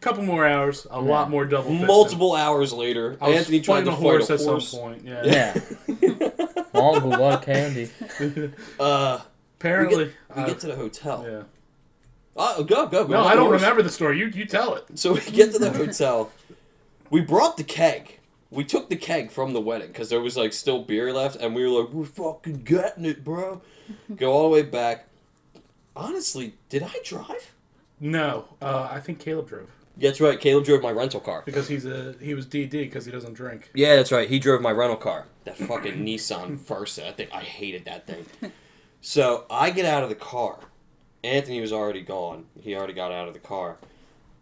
[0.00, 1.70] couple more hours, a lot more double.
[1.72, 1.86] fisting.
[1.86, 4.68] Multiple hours later, I was Anthony tried fighting to a fight horse a at horse.
[4.70, 5.04] some point.
[5.04, 5.24] Yeah.
[5.24, 6.28] Yeah.
[6.74, 7.90] All the lot of candy.
[8.80, 9.20] Uh,
[9.58, 11.24] Apparently, we uh, get to the hotel.
[11.28, 11.42] yeah.
[12.36, 13.06] Uh, go, go, go.
[13.06, 13.60] No, on I the don't horse.
[13.60, 14.18] remember the story.
[14.18, 14.84] You you tell it.
[14.98, 16.30] So we get to the hotel.
[17.10, 18.13] We brought the keg.
[18.54, 21.54] We took the keg from the wedding because there was like still beer left, and
[21.54, 23.60] we were like, "We're fucking getting it, bro."
[24.16, 25.08] Go all the way back.
[25.96, 27.54] Honestly, did I drive?
[28.00, 30.38] No, uh, I think Caleb drove That's right.
[30.40, 31.42] Caleb drove my rental car.
[31.46, 33.70] because he's a he was DD because he doesn't drink.
[33.74, 34.28] Yeah, that's right.
[34.28, 35.26] He drove my rental car.
[35.44, 37.02] That fucking Nissan Versa.
[37.02, 38.26] That thing, I hated that thing.
[39.00, 40.58] So I get out of the car.
[41.22, 42.46] Anthony was already gone.
[42.60, 43.78] He already got out of the car.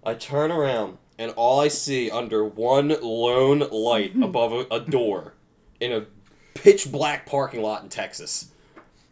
[0.05, 5.35] I turn around and all I see under one lone light above a, a door
[5.81, 6.07] in a
[6.55, 8.51] pitch black parking lot in Texas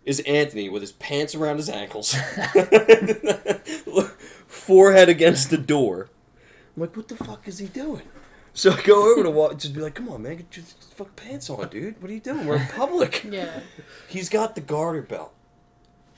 [0.04, 2.14] is Anthony with his pants around his ankles,
[4.46, 6.08] forehead against the door.
[6.74, 8.02] I'm like, what the fuck is he doing?
[8.52, 10.64] So I go over to walk, just be like, come on, man, get your
[10.96, 12.00] fucking pants on, dude.
[12.02, 12.46] What are you doing?
[12.46, 13.24] We're in public.
[13.30, 13.60] Yeah.
[14.08, 15.32] He's got the garter belt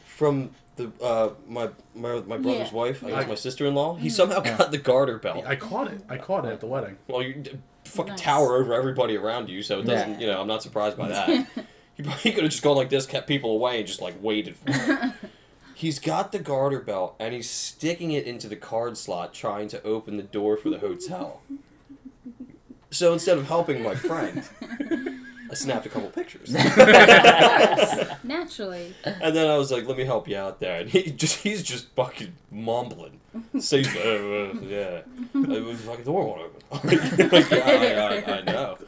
[0.06, 2.74] from the uh, my my my brother's Yeah.
[2.74, 3.94] wife, I guess I- my sister in law.
[3.96, 5.44] He somehow got the garter belt.
[5.46, 6.00] I caught it.
[6.08, 6.96] I caught it at the wedding.
[7.08, 8.20] Well, you d- fucking Nice.
[8.20, 10.14] tower over everybody around you, so it doesn't.
[10.14, 10.18] Yeah.
[10.20, 11.46] You know, I'm not surprised by that.
[11.94, 14.56] he, he could have just gone like this, kept people away, and just like waited
[14.56, 15.12] for it.
[15.74, 19.82] He's got the garter belt and he's sticking it into the card slot, trying to
[19.82, 21.40] open the door for the hotel.
[22.92, 24.44] So instead of helping my friend,
[25.52, 26.50] I snapped a couple pictures.
[28.24, 28.94] Naturally.
[29.04, 31.88] And then I was like, "Let me help you out there." And he just—he's just
[31.94, 33.20] fucking mumbling.
[33.60, 35.02] So he's like, uh, uh, "Yeah,
[35.34, 36.88] uh, the fucking door won't open."
[37.30, 38.78] like, yeah, I, I, I know.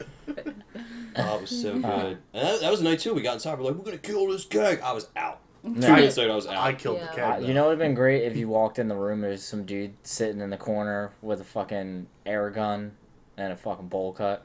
[1.17, 2.17] Oh, it was so good.
[2.33, 3.13] And that, that was the night too.
[3.13, 3.57] We got inside.
[3.59, 5.41] We're like, "We're gonna kill this keg." I was out.
[5.63, 5.95] Two Yeah.
[5.95, 6.57] minutes later, I was out.
[6.57, 7.05] I killed Yeah.
[7.05, 7.41] the Uh, cat.
[7.43, 9.21] you know, it would have been great if you walked in the room.
[9.21, 12.91] There's some dude sitting in the corner with a fucking air gun
[13.37, 14.43] and a fucking bowl cut.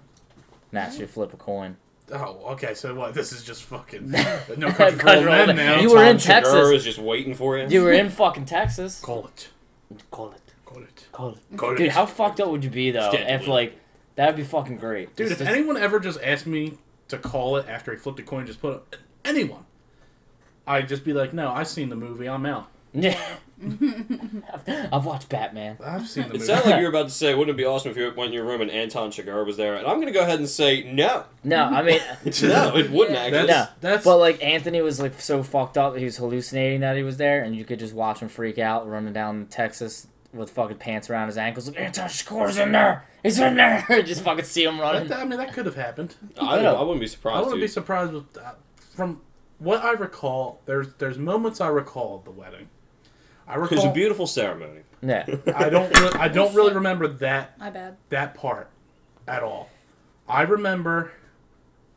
[0.70, 1.76] And ask you flip a coin.
[2.12, 2.74] Oh, okay.
[2.74, 3.14] So what?
[3.14, 5.80] This is just fucking no country for old men now.
[5.80, 6.52] You were in Texas.
[6.52, 7.66] Segura is just waiting for you.
[7.68, 9.00] You were in fucking Texas.
[9.00, 9.48] Call it.
[10.10, 10.40] Call it.
[10.64, 11.06] Call it.
[11.12, 11.56] Call it.
[11.56, 11.78] Call it.
[11.78, 11.92] Dude, it.
[11.92, 13.80] how fucked up would you be though Stand if with like
[14.16, 15.16] that'd be fucking great.
[15.16, 18.22] Dude, Just- if anyone ever just asked me to call it after he flipped a
[18.22, 19.64] coin, just put it, anyone,
[20.66, 22.68] I'd just be like, no, I've seen the movie, I'm out.
[22.92, 23.18] Yeah.
[24.92, 25.76] I've watched Batman.
[25.84, 26.44] I've seen the It movie.
[26.46, 28.32] sounded like you were about to say, wouldn't it be awesome if you went in
[28.32, 29.74] your room and Anton Chigurh was there?
[29.74, 31.24] And I'm going to go ahead and say no.
[31.44, 33.24] No, I mean, uh, No, it wouldn't Yeah.
[33.24, 33.46] actually.
[33.46, 36.80] That's, No, that's but like Anthony was like so fucked up, that he was hallucinating
[36.80, 40.06] that he was there, and you could just watch him freak out running down Texas
[40.32, 41.68] with fucking pants around his ankles.
[41.68, 43.04] Like Anton Chigurh's in there.
[43.22, 43.84] He's in there.
[44.02, 45.08] just fucking see him running.
[45.08, 46.14] that, I mean that could have happened.
[46.40, 47.36] I, don't, I wouldn't be surprised.
[47.36, 47.44] I surprised.
[47.46, 47.70] wouldn't be dude.
[47.74, 48.58] surprised with that.
[48.94, 49.20] From
[49.58, 52.68] what I recall, there's there's moments I recall of the wedding.
[53.50, 54.80] I It was a beautiful ceremony.
[55.02, 55.24] Yeah.
[55.56, 55.90] I don't.
[55.98, 57.96] Really, I don't really remember that My bad.
[58.10, 58.68] that part
[59.26, 59.68] at all.
[60.28, 61.12] I remember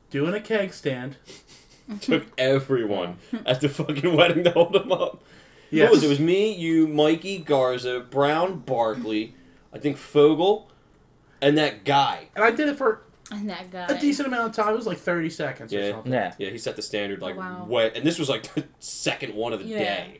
[0.09, 1.17] doing a keg stand.
[2.01, 5.21] Took everyone at the fucking wedding to hold him up.
[5.69, 5.85] Yes.
[5.87, 6.05] What was it?
[6.05, 9.35] It was me, you, Mikey, Garza, Brown, Barkley,
[9.73, 10.69] I think Fogel,
[11.41, 12.29] and that guy.
[12.35, 13.85] and I did it for And that guy.
[13.87, 14.73] a decent amount of time.
[14.73, 15.91] It was like thirty seconds or Yeah.
[15.91, 16.13] something.
[16.13, 16.33] Yeah.
[16.37, 17.65] Yeah, he set the standard like Wow.
[17.67, 19.79] wet, and this was like the second one of the Yeah.
[19.79, 20.19] day.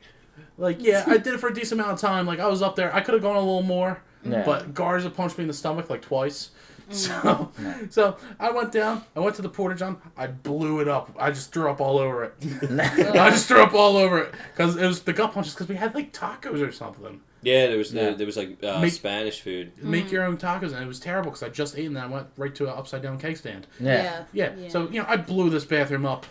[0.58, 2.26] Like yeah, I did it for a decent amount of time.
[2.26, 2.94] Like I was up there.
[2.94, 4.44] I could have gone a little more, Yeah.
[4.46, 6.52] but Garza punched me in the stomach like twice.
[6.89, 7.92] So, mm.
[7.94, 9.04] so I went down.
[9.16, 10.02] I went to the porta john.
[10.18, 11.16] I blew it up.
[11.18, 12.34] I just threw up all over it.
[12.80, 15.54] I just threw up all over it because it was the gut punches.
[15.54, 17.22] Because we had like tacos or something.
[17.42, 18.10] Yeah, there was uh, Yeah.
[18.12, 19.72] there was like uh, Make- Spanish food.
[19.82, 20.28] Make your mm.
[20.28, 22.66] own tacos, and it was terrible because I just ate and I went right to
[22.66, 23.66] an upside down cake stand.
[23.80, 24.26] Yeah.
[24.34, 24.52] Yeah.
[24.68, 26.26] So you know, I blew this bathroom up.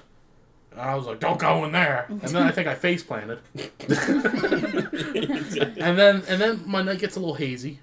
[0.73, 3.39] And I was like, "Don't go in there," and then I think I face planted.
[5.79, 7.81] and then and then my night gets a little hazy.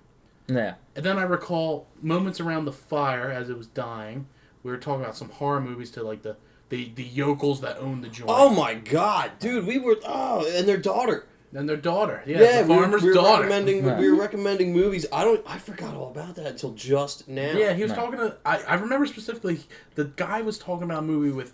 [0.48, 0.76] Yeah.
[0.96, 4.28] And then I recall moments around the fire as it was dying.
[4.64, 6.36] We were talking about some horror movies to like the
[6.70, 10.68] the, the yokels that own the joint Oh my god, dude, we were oh, and
[10.68, 11.26] their daughter.
[11.54, 12.22] and their daughter.
[12.28, 13.44] Yeah, Yeah, the we were, we were daughter.
[13.44, 13.98] recommending Yeah.
[14.00, 15.06] we were recommending movies.
[15.14, 17.52] I don't I forgot all about that until just now.
[17.54, 17.96] Yeah, he was No.
[17.98, 18.38] talking to.
[18.46, 19.62] I, I remember specifically
[19.96, 21.54] the guy was talking about a movie with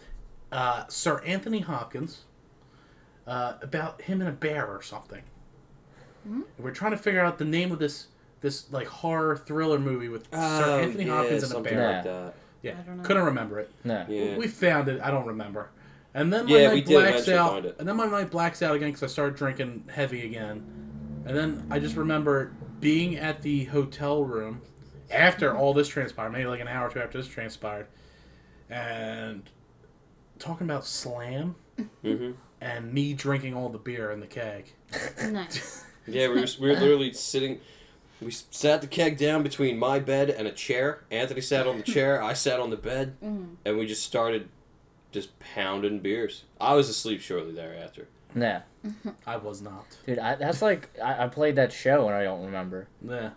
[0.52, 2.24] uh, Sir Anthony Hopkins
[3.28, 5.24] uh, about him and a bear or something.
[6.26, 8.08] And we're trying to figure out the name of this
[8.42, 11.92] this like horror thriller movie with Oh, Sir Anthony yeah, Hopkins and a bear.
[11.94, 12.34] like that.
[12.62, 13.04] Yeah, I don't know.
[13.04, 13.72] couldn't remember it.
[13.84, 14.06] No.
[14.10, 14.38] Yeah.
[14.38, 15.00] We found it.
[15.02, 15.70] I don't remember.
[16.16, 17.66] And then my Yeah, night blacks out.
[17.78, 20.64] And then my night blacks out again because I started drinking heavy again.
[21.28, 24.62] And then I just remember being at the hotel room
[25.12, 27.88] after all this transpired, maybe like an hour or two after this transpired,
[28.70, 29.44] and
[30.40, 31.56] talking about slam
[32.02, 34.74] hmm and me drinking all the beer in the keg.
[35.30, 35.84] Nice.
[36.08, 37.60] Yeah, we were, we were literally sitting.
[38.22, 41.04] We sat the keg down between my bed and a chair.
[41.10, 42.22] Anthony sat on the chair.
[42.22, 43.56] I sat on the bed, Mm.
[43.66, 44.48] and we just started
[45.12, 46.44] just pounding beers.
[46.62, 48.08] I was asleep shortly thereafter.
[48.36, 48.62] Yeah.
[49.28, 49.98] I was not.
[50.06, 53.32] Dude, I, that's like I, I played that show and I don't remember, Yeah.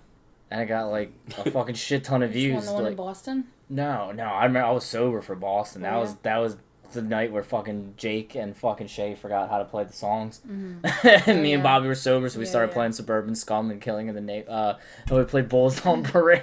[0.51, 2.67] and I got like a fucking shit ton of Which one, views.
[2.67, 3.45] the one in Boston?
[3.71, 5.83] no, no, I remember I was sober for Boston.
[5.83, 6.59] That Oh, was that was
[6.93, 11.27] the night where fucking Jake and fucking Shay forgot how to play the songs, Mhm.
[11.29, 11.63] and me and.
[11.63, 12.75] Bobby were sober, so we Yeah, started yeah.
[12.75, 14.45] playing Suburban Scum and Killing in the Name.
[14.49, 14.75] Uh,
[15.09, 16.43] and we played Bulls on Parade.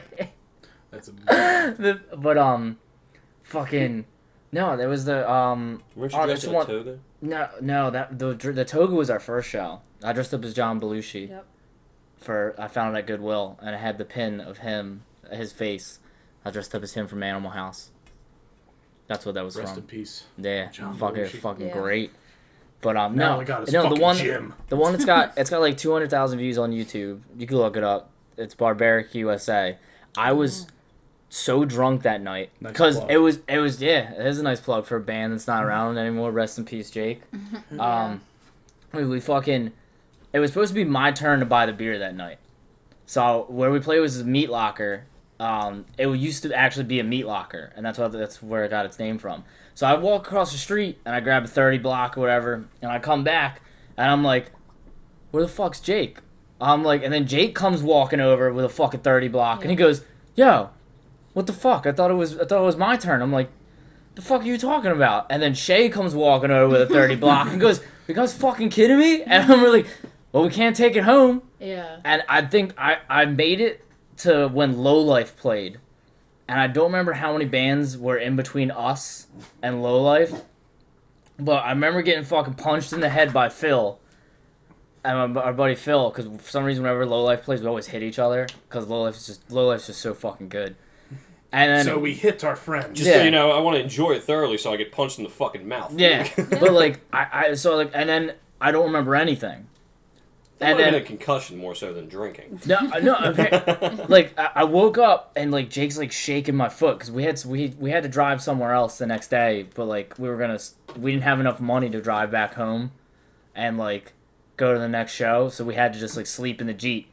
[0.91, 1.99] That's a.
[2.17, 2.77] But um,
[3.43, 4.05] fucking
[4.51, 6.99] no, there was the um Weren't you Oh, dressed that's in a one- toga?
[7.21, 9.81] no no that the the toga was our first show.
[10.03, 11.29] I dressed up as John Belushi.
[11.29, 11.45] Yep.
[12.17, 15.99] For I found it at Goodwill and I had the pin of him, his face.
[16.43, 17.91] I dressed up as him from Animal House.
[19.08, 19.84] That's what that was Rest from.
[19.84, 20.24] in peace.
[20.38, 21.39] Yeah, John fucking Belushi.
[21.39, 21.74] fucking Yeah.
[21.74, 22.12] great.
[22.82, 24.54] But um, Now no, I got his no, the fucking one, gym.
[24.70, 27.22] the one that's got it's got like two hundred thousand views on YouTube.
[27.38, 28.10] You can look it up.
[28.38, 29.78] It's Barbaric USA.
[30.18, 30.68] I was
[31.30, 33.12] so drunk that night Nice because plug.
[33.12, 35.63] it was it was yeah it is a nice plug for a band that's not
[35.63, 36.32] around anymore.
[36.32, 37.22] Rest in peace, Jake.
[37.80, 38.22] Um,
[38.94, 39.72] we, we fucking
[40.34, 42.38] it was supposed to be my turn to buy the beer that night.
[43.06, 45.06] So where we played was a meat locker.
[45.39, 48.69] Um, it used to actually be a meat locker, and that's what that's where it
[48.69, 49.43] got its name from.
[49.74, 52.91] So I walk across the street and I grab a thirty block or whatever, and
[52.91, 53.62] I come back
[53.98, 54.52] and I'm like,
[55.32, 56.19] "Where the fuck's Jake?"
[56.62, 59.76] I'm like, and then Jake comes walking over with a fucking thirty block, and he
[59.76, 60.04] goes,
[60.36, 60.69] "Yo,
[61.34, 61.86] what the fuck?
[61.86, 63.50] I thought it was I thought it was my turn." I'm like,
[64.15, 67.15] "The fuck are you talking about?" And then Shay comes walking over with a thirty
[67.15, 69.86] block and goes, "You guys fucking kidding me?" And I'm really,
[70.32, 71.98] "Well, we can't take it home." Yeah.
[72.06, 73.85] And I think I, I made it
[74.17, 75.80] to when Low Life played.
[76.47, 79.28] And I don't remember how many bands were in between us
[79.63, 80.41] and Low Life.
[81.39, 83.99] But I remember getting fucking punched in the head by Phil.
[85.04, 87.88] And my, our buddy Phil, because for some reason whenever Low Life plays, we always
[87.88, 88.47] hit each other.
[88.69, 90.75] Because Low Life is just Low Life's just so fucking good.
[91.51, 92.95] And then So we hit our friend.
[92.95, 93.17] Just Yeah.
[93.19, 95.30] so you know, I want to enjoy it thoroughly, so I get punched in the
[95.30, 95.93] fucking mouth.
[95.97, 99.67] yeah, but like I, I so like and then I don't remember anything.
[100.60, 102.62] That And might have then been a concussion more so than drinking.
[102.65, 103.15] No, uh, no.
[103.18, 104.06] Okay.
[104.08, 107.44] like I, I woke up and like Jake's like shaking my foot because we had
[107.46, 110.60] we we had to drive somewhere else the next day, but like we were gonna
[110.98, 112.91] we didn't have enough money to drive back home,
[113.54, 114.13] and like
[114.56, 117.12] go to the next show, so we had to just like sleep in the jeep.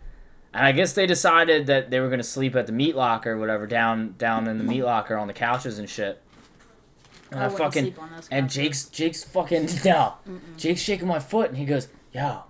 [0.55, 3.38] And I guess they decided that they were gonna sleep at the meat locker or
[3.38, 6.22] whatever down down in the meat locker on the couches and shit.
[7.33, 8.48] And I, I fucking sleep on those and.
[8.48, 10.14] Jake's Jake's fucking no.
[10.57, 12.44] Jake's shaking my foot and he goes, Yo,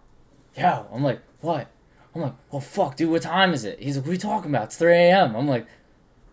[0.57, 0.87] yo.
[0.93, 1.69] I'm like, what?
[2.15, 3.79] I'm like, well fuck, dude, what time is it?
[3.81, 4.65] He's like, What are you talking about?
[4.65, 5.35] It's three AM.
[5.35, 5.67] I'm like,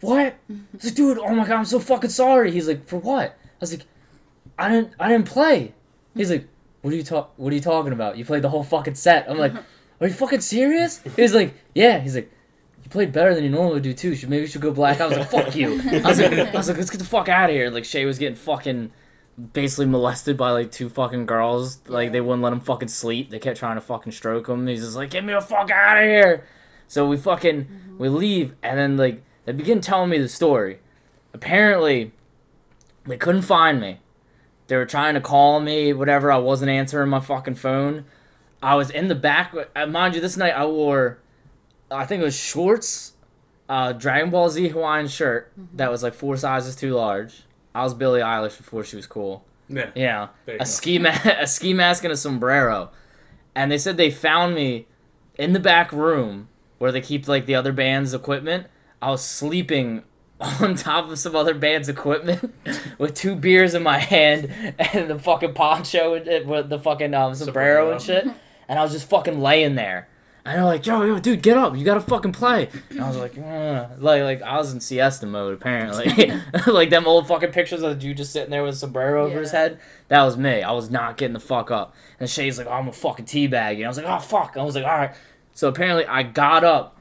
[0.01, 0.35] What?
[0.51, 0.63] Mm-hmm.
[0.73, 2.51] He's like, dude, oh my god, I'm so fucking sorry.
[2.51, 3.29] He's like, For what?
[3.29, 3.85] I was like,
[4.57, 5.73] I didn't I didn't play.
[6.15, 6.47] He's like,
[6.81, 8.17] What are you talk what are you talking about?
[8.17, 9.29] You played the whole fucking set.
[9.29, 9.53] I'm like,
[10.01, 11.01] Are you fucking serious?
[11.15, 11.99] He's like, Yeah.
[11.99, 12.29] He's like,
[12.83, 14.15] You played better than you normally do too.
[14.15, 14.99] Should maybe you should go black.
[14.99, 15.79] I was like, Fuck you.
[15.81, 17.69] I was like, I was like, let's get the fuck out of here.
[17.69, 18.91] Like Shay was getting fucking
[19.53, 21.79] basically molested by like two fucking girls.
[21.87, 23.29] Like they wouldn't let him fucking sleep.
[23.29, 24.67] They kept trying to fucking stroke him.
[24.67, 26.45] He's just like, get me the fuck out of here.
[26.87, 30.79] So we fucking we leave, and then like they begin telling me the story.
[31.33, 32.11] Apparently,
[33.05, 33.99] they couldn't find me.
[34.67, 36.31] They were trying to call me, whatever.
[36.31, 38.05] I wasn't answering my fucking phone.
[38.61, 39.53] I was in the back.
[39.75, 41.19] uh, Mind you, this night I wore,
[41.89, 43.13] I think it was shorts,
[43.69, 47.43] uh, Dragon Ball Z Hawaiian shirt that was like four sizes too large.
[47.75, 49.45] I was Billie Eilish before she was cool.
[49.69, 49.91] Yeah.
[49.95, 50.63] Yeah, a go.
[50.63, 52.89] ski ma- a ski mask and a sombrero,
[53.55, 54.87] and they said they found me
[55.37, 56.47] in the back room
[56.79, 58.67] where they keep like the other band's equipment.
[59.01, 60.03] I was sleeping
[60.41, 62.53] on top of some other band's equipment
[62.97, 67.13] with two beers in my hand and the fucking poncho and- and with the fucking
[67.13, 68.25] um, sombrero and shit,
[68.67, 70.07] and I was just fucking laying there.
[70.49, 71.77] And they're like, yo, yo, dude, get up!
[71.77, 72.69] You gotta fucking play.
[72.89, 76.31] And I was like, "Ugh." like, like I was in siesta mode apparently.
[76.67, 79.51] like them old fucking pictures of you just sitting there with a sombrero over his
[79.51, 79.79] head.
[80.07, 80.63] That was me.
[80.63, 81.93] I was not getting the fuck up.
[82.19, 83.75] And Shay's like, oh, I'm a fucking teabag.
[83.75, 84.57] And I was like, oh fuck.
[84.57, 85.13] I was like, all right.
[85.53, 86.97] So apparently I got up,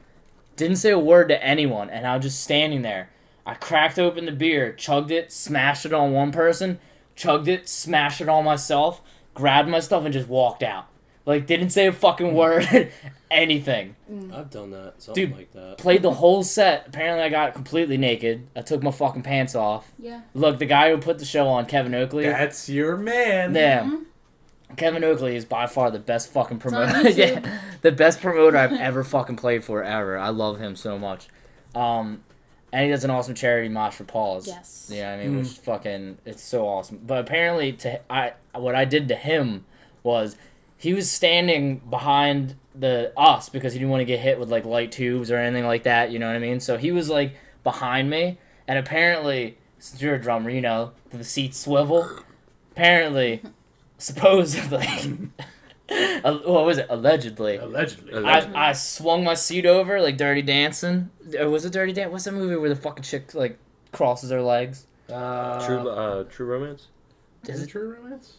[0.55, 3.09] didn't say a word to anyone, and I was just standing there.
[3.47, 6.77] I cracked open the beer, chugged it, smashed it on one person,
[7.15, 9.01] chugged it, smashed it on myself,
[9.33, 10.88] grabbed my stuff, and just walked out.
[11.29, 12.89] Like didn't say a fucking word, mm.
[13.31, 13.95] anything.
[14.11, 14.33] Mm.
[14.33, 14.95] I've done that.
[14.97, 15.37] Something Dude.
[15.37, 15.77] like that.
[15.77, 16.87] Played the whole set.
[16.87, 18.47] Apparently I got completely naked.
[18.55, 19.91] I took my fucking pants off.
[19.99, 20.21] Yeah.
[20.33, 22.23] Look, the guy who put the show on, Kevin Oakley.
[22.23, 23.53] That's your man.
[23.53, 23.83] Yeah.
[23.83, 24.75] Mm-hmm.
[24.75, 26.93] Kevin Oakley is by far the best fucking on promoter.
[26.93, 27.17] YouTube.
[27.45, 30.17] yeah, the best promoter I've ever fucking played for ever.
[30.17, 31.27] I love him so much.
[31.75, 32.23] Um,
[32.73, 34.47] and he does an awesome charity mosh for Paul's.
[34.47, 34.89] Yes.
[34.91, 35.51] Yeah, I mean, which mm.
[35.51, 37.01] is fucking, it's so awesome.
[37.05, 39.65] But apparently, to I, what I did to him
[40.01, 40.35] was,
[40.79, 44.65] he was standing behind the us because he didn't want to get hit with like
[44.65, 46.09] light tubes or anything like that.
[46.09, 46.59] You know what I mean?
[46.59, 48.37] So he was like behind me,
[48.67, 52.09] and apparently, since you're a drummer, you know the seats swivel.
[52.71, 53.41] Apparently,
[53.97, 54.87] supposedly,
[55.89, 56.87] what was it?
[56.89, 57.57] Allegedly.
[57.57, 58.13] Allegedly.
[58.13, 58.55] Allegedly.
[58.55, 61.09] I, I swung my seat over like Dirty Dancing.
[61.37, 62.13] Or was it Dirty Dancing?
[62.13, 63.59] What's that movie where the fucking chick like
[63.91, 64.87] crosses her legs?
[65.11, 66.87] Uh, True, uh, True Romance.
[67.47, 68.37] Is it true romance?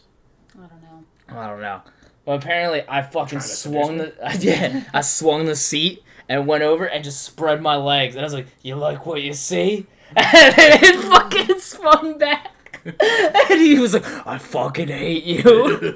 [0.55, 1.03] I don't know.
[1.29, 1.81] I don't know.
[2.25, 7.03] But apparently, I fucking swung the yeah, I swung the seat and went over and
[7.03, 8.15] just spread my legs.
[8.15, 12.51] And I was like, "You like what you see?" And it fucking spun back.
[12.83, 15.93] And he was like, "I fucking hate you."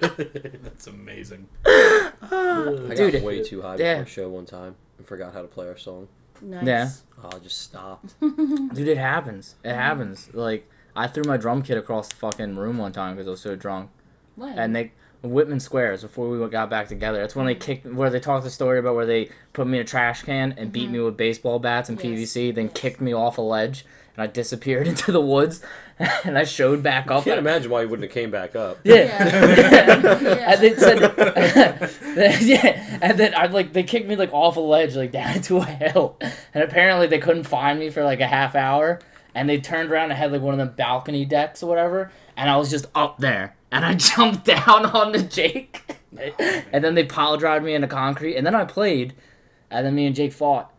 [0.64, 1.48] That's amazing.
[1.66, 4.00] I Dude, got way too high yeah.
[4.00, 6.08] before a show one time and forgot how to play our song.
[6.42, 6.66] Nice.
[6.66, 6.90] Yeah.
[7.24, 8.20] Oh, I just stopped.
[8.20, 9.56] Dude, it happens.
[9.64, 10.30] It happens.
[10.34, 13.42] Like I threw my drum kit across the fucking room one time because I was
[13.42, 13.90] so drunk.
[14.36, 14.58] When?
[14.60, 14.92] and they
[15.26, 17.20] Whitman Squares before we got back together.
[17.20, 17.62] That's when they mm-hmm.
[17.62, 20.54] kicked where they talked the story about where they put me in a trash can
[20.58, 21.06] and beat me mm-hmm.
[21.06, 22.74] with baseball bats and Yes, PVC, then yes.
[22.74, 23.86] kicked me off a ledge
[24.16, 25.62] and I disappeared into the woods
[26.00, 27.24] and I showed back I up.
[27.24, 28.80] can't imagine why you wouldn't have came back up.
[28.84, 28.96] Yeah.
[28.96, 30.52] Yeah.
[30.54, 34.96] and they said, yeah, and then I like they kicked me like off a ledge
[34.96, 36.18] like down into a hill,
[36.54, 39.00] and apparently they couldn't find me for like a half hour,
[39.36, 42.50] and they turned around and had like one of them balcony decks or whatever, and
[42.50, 45.84] I was just up there, and I jumped down onto Jake,
[46.74, 49.14] and then they pile drived me into concrete, and then I played,
[49.70, 50.72] and then me and Jake fought.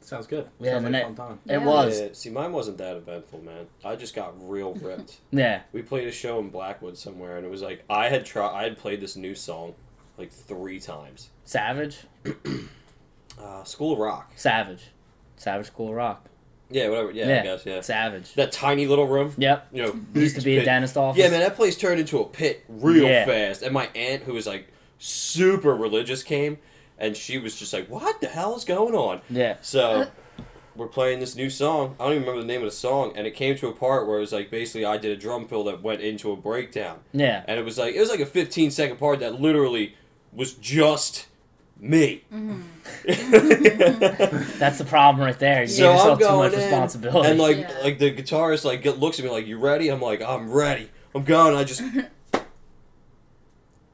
[0.00, 0.46] Sounds good.
[0.60, 1.38] Yeah, Sounds and like then a fun time.
[1.46, 1.64] It Yeah.
[1.66, 3.66] was, Yeah, see, mine wasn't that eventful, man.
[3.82, 5.16] I just got real ripped.
[5.30, 8.50] yeah, we played a show in Blackwood somewhere, and it was like I had tried.
[8.54, 9.74] I had played this new song
[10.18, 11.30] like three times.
[11.44, 11.98] Savage,
[13.40, 14.32] Uh, School of Rock.
[14.36, 14.90] Savage,
[15.36, 16.26] Savage Cool Rock,
[16.74, 17.12] Yeah, whatever.
[17.12, 17.40] Yeah, Yeah.
[17.40, 17.66] I guess.
[17.66, 17.80] Yeah.
[17.82, 18.34] Savage.
[18.34, 19.32] That tiny little room.
[19.38, 20.64] Yep, You know, used to be a pit.
[20.66, 21.18] dentist office.
[21.22, 23.24] Yeah, man, that place turned into a pit real Yeah.
[23.26, 23.62] fast.
[23.62, 24.66] And my aunt, who was like
[24.98, 26.58] super religious, came,
[26.98, 29.56] and she was just like, "What the hell is going on?" Yeah.
[29.62, 30.06] So
[30.74, 31.94] we're playing this new song.
[32.00, 34.08] I don't even remember the name of the song, and it came to a part
[34.08, 36.98] where it was like basically I did a drum fill that went into a breakdown,
[37.12, 37.44] Yeah.
[37.46, 39.94] and it was like it was like a 15 second part that literally
[40.32, 41.26] was just
[41.84, 42.24] me.
[42.32, 42.62] Mm-hmm.
[44.58, 45.62] That's the problem right there.
[45.62, 47.28] You So gave I'm yourself too going much in, responsibility.
[47.30, 47.78] and like Yeah.
[47.82, 49.88] like the guitarist like looks at me like you ready?
[49.90, 50.90] I'm like I'm ready.
[51.14, 51.54] I'm going.
[51.54, 51.82] I just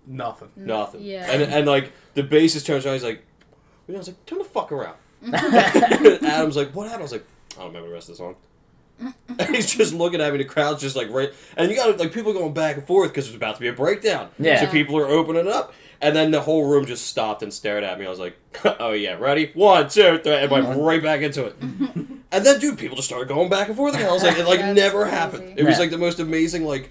[0.07, 0.49] Nothing.
[0.57, 1.03] Nothing.
[1.03, 1.31] Yeah.
[1.31, 3.25] And and like the bassist turns around, he's like,
[3.89, 4.97] I was like, turn the fuck around.
[5.33, 7.01] Adam's like, what happened?
[7.01, 7.25] I was like,
[7.57, 8.37] I don't remember the rest of the song.
[9.39, 10.39] and he's just looking at me.
[10.39, 13.27] The crowd's just like right, and you got like people going back and forth because
[13.27, 14.31] it's about to be a breakdown.
[14.39, 14.65] Yeah.
[14.65, 17.99] So people are opening up, and then the whole room just stopped and stared at
[17.99, 18.07] me.
[18.07, 18.37] I was like,
[18.81, 19.51] oh yeah, ready?
[19.55, 21.57] One, two, three, and went right back into it.
[21.61, 24.09] and then, dude, people just started going back and forth again.
[24.09, 25.17] I was like, it like That's never crazy.
[25.17, 25.59] happened.
[25.59, 26.65] It was like the most amazing.
[26.65, 26.91] Like,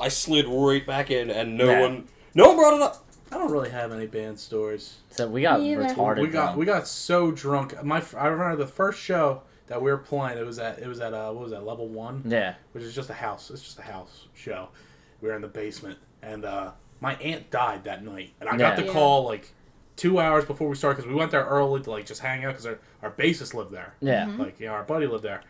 [0.00, 1.80] I slid right back in, and no Yeah.
[1.80, 3.04] one, no one brought it up.
[3.30, 4.96] I don't really have any band stories.
[5.10, 5.82] So we got Me either.
[5.84, 6.22] retarded.
[6.22, 6.56] we got drunk.
[6.58, 7.82] we got so drunk.
[7.84, 10.38] My I remember the first show that we were playing.
[10.38, 12.54] It was at it was at uh what was that level one, yeah.
[12.72, 13.50] which is just a house.
[13.50, 14.68] It's just a house show.
[15.20, 18.78] We were in the basement, and uh my aunt died that night, and I got
[18.78, 18.84] Yeah.
[18.86, 19.52] the call like
[19.96, 22.50] two hours before we started because we went there early to like just hang out
[22.52, 23.94] because our our bassist lived there.
[24.00, 24.26] Yeah.
[24.26, 24.40] Mm-hmm.
[24.40, 25.42] Like, you know, our buddy lived there.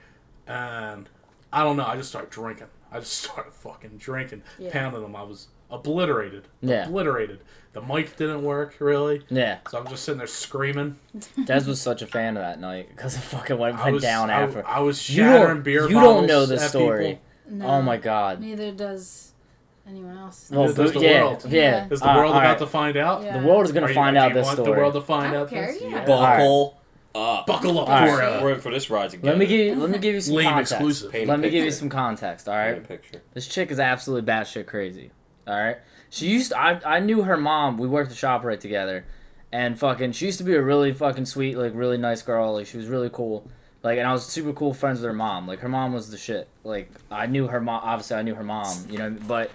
[0.46, 1.08] And
[1.52, 2.66] I don't know, I just started drinking.
[2.90, 4.70] I just started fucking drinking, Yeah.
[4.72, 5.16] pounding them.
[5.16, 6.48] I was obliterated.
[6.62, 6.87] Yeah.
[6.87, 7.40] Obliterated.
[7.74, 9.22] The mic didn't work, really.
[9.28, 9.58] Yeah.
[9.70, 10.96] So I'm just sitting there screaming.
[11.44, 14.30] Des was such a fan of that night because it fucking went, went was down
[14.30, 14.66] I, after.
[14.66, 17.20] I was You shattering don't, beer you bottles don't know the story.
[17.48, 18.40] No, Oh my god.
[18.40, 19.32] Neither does
[19.88, 20.48] anyone else.
[20.51, 21.44] Well, Neither does the yeah, world.
[21.48, 21.87] yeah.
[21.90, 22.59] Is the Uh, world about alright.
[22.59, 23.22] to find out?
[23.22, 23.38] Yeah.
[23.40, 24.70] The world is gonna you- find do out you this want story.
[24.72, 25.83] the world to find don't out care, this?
[25.83, 26.05] yeah.
[26.05, 26.79] Buckle
[27.14, 27.46] up.
[27.46, 28.11] Buckle up Alright.
[28.11, 29.29] for uh, We're in for this ride together.
[29.31, 29.74] Let me give you.
[29.77, 30.72] Let me give you some Lame context.
[30.72, 31.11] exclusive.
[31.12, 31.77] Paint a Let me give you picture.
[31.79, 32.48] some context.
[32.48, 33.22] All Paint a picture.
[33.35, 35.11] This chick is absolutely batshit crazy.
[35.46, 35.79] All right.
[36.11, 36.51] She used.
[36.53, 37.77] To, I I knew her mom.
[37.79, 39.05] We worked the shop right together,
[39.53, 40.12] and fucking.
[40.12, 42.55] She used to be a really fucking sweet, like really nice girl.
[42.55, 43.48] Like she was really cool.
[43.83, 45.46] Like and I was super cool friends with her mom.
[45.48, 46.48] Like her mom was the shit.
[46.62, 47.81] Like I knew her mom.
[47.85, 48.87] Obviously I knew her mom.
[48.90, 49.16] You know.
[49.27, 49.51] But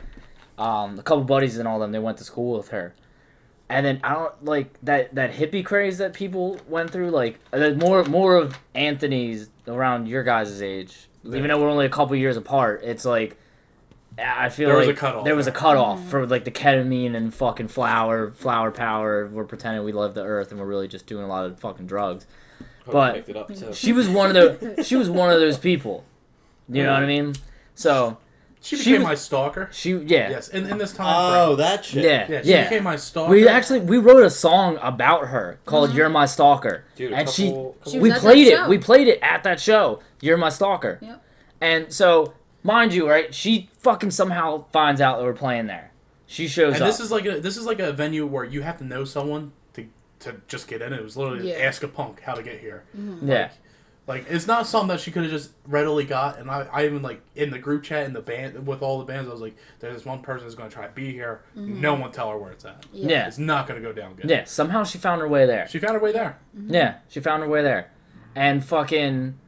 [0.63, 1.91] um, a couple buddies and all them.
[1.91, 2.95] They went to school with her.
[3.69, 7.09] And then I don't like that that hippie craze that people went through.
[7.11, 11.07] Like uh, more more of Anthony's around your guys' age.
[11.25, 13.37] Even though we're only a couple years apart, it's like
[14.17, 15.59] I feel There was like a cutoff there was a there.
[15.59, 19.27] cutoff for like the ketamine and fucking flower flower power.
[19.27, 21.87] We're pretending we love the earth and we're really just doing a lot of fucking
[21.87, 22.27] drugs.
[22.85, 23.73] Hope But- it up too.
[23.73, 26.03] She was one of the she was one of those people.
[26.69, 27.33] You know what I mean?
[27.75, 28.17] So
[28.63, 29.67] She She became was- my stalker.
[29.73, 31.57] she yeah Yes, in, in this time Oh, frame.
[31.57, 32.03] that shit.
[32.05, 32.63] yeah Yeah, yeah.
[32.63, 33.29] she became my stalker.
[33.31, 37.29] We actually we wrote a song about her called "You're My Stalker," Dude, a and
[37.29, 38.67] she couple- She we played it.
[38.69, 39.99] We played it at that show.
[40.21, 40.97] You're my stalker.
[41.01, 41.23] Yep.
[41.59, 43.33] And so, mind you, right?
[43.35, 45.91] She fucking somehow finds out that we're playing there.
[46.25, 46.75] She shows up.
[46.75, 46.89] and up.
[46.89, 49.51] this is like a this is like a venue where you have to know someone
[49.73, 49.85] to
[50.19, 50.93] to just get in.
[50.93, 51.57] It was literally Yeah.
[51.57, 52.83] ask a punk how to get here.
[53.21, 53.51] yeah, Like
[54.07, 56.37] it's not something that she could have just readily got.
[56.37, 59.05] And I, I even like in the group chat in the band with all the
[59.05, 61.41] bands, I was like, "There's this one person who's going to try to be here.
[61.57, 61.79] Mm-hmm.
[61.79, 62.85] No one tell her where it's at.
[62.91, 64.43] yeah, It's not going to go down good." yeah.
[64.43, 65.67] Somehow she found her way there.
[65.69, 66.37] She found her way there.
[66.57, 66.73] Mm-hmm.
[66.73, 67.91] Yeah, she found her way there,
[68.35, 69.39] and fucking.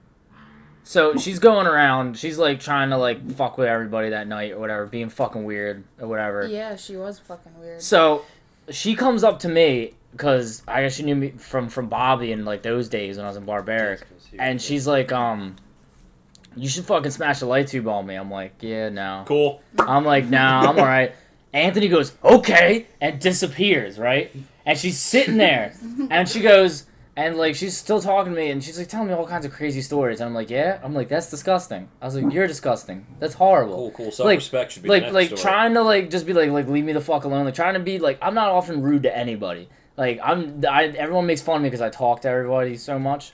[0.87, 2.17] So she's going around.
[2.17, 5.83] She's like trying to like fuck with everybody that night or whatever, being fucking weird
[5.99, 6.47] or whatever.
[6.47, 7.81] Yeah, she was fucking weird.
[7.81, 8.23] So
[8.69, 12.45] she comes up to me because I guess she knew me from from Bobby in
[12.45, 14.01] like those days when I was in Barbaric,
[14.39, 15.56] and she's like, um,
[16.56, 18.15] you should fucking smash the light tube on me.
[18.15, 19.23] I'm like, yeah, no.
[19.28, 19.62] Cool.
[19.78, 21.13] I'm like, nah, I'm alright.
[21.54, 24.30] Anthony goes, okay, and disappears, right?
[24.65, 25.73] And she's sitting there,
[26.10, 26.86] and she goes,
[27.17, 29.51] and like she's still talking to me, and she's like telling me all kinds of
[29.54, 30.19] crazy stories.
[30.21, 30.80] And I'm like, yeah.
[30.84, 31.89] I'm like, that's disgusting.
[32.01, 33.06] I was like, you're disgusting.
[33.19, 34.12] That's horrible Cool, cool.
[34.12, 35.41] Self respect should be like the next like story.
[35.41, 37.80] trying to like just be like like leave me the fuck alone like trying to
[37.80, 41.62] be like i'm not often rude to anybody like i'm I, everyone makes fun of
[41.63, 43.34] me because i talk to everybody so much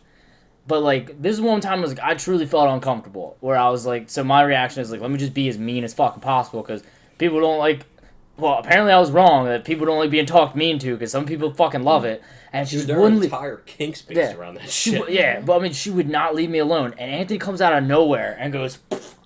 [0.67, 4.09] but like this one time was like i truly felt uncomfortable where i was like
[4.09, 6.83] so my reaction is like let me just be as mean as fucking possible because
[7.17, 7.85] people don't like
[8.37, 11.25] well apparently i was wrong that people don't like being talked mean to because some
[11.25, 12.21] people fucking love it
[12.53, 14.35] and she Dude, there wouldn't entire kinks based Yeah.
[14.35, 15.09] around that she, shit.
[15.09, 16.93] yeah, but I mean, she would not leave me alone.
[16.97, 18.77] And Anthony comes out of nowhere and goes,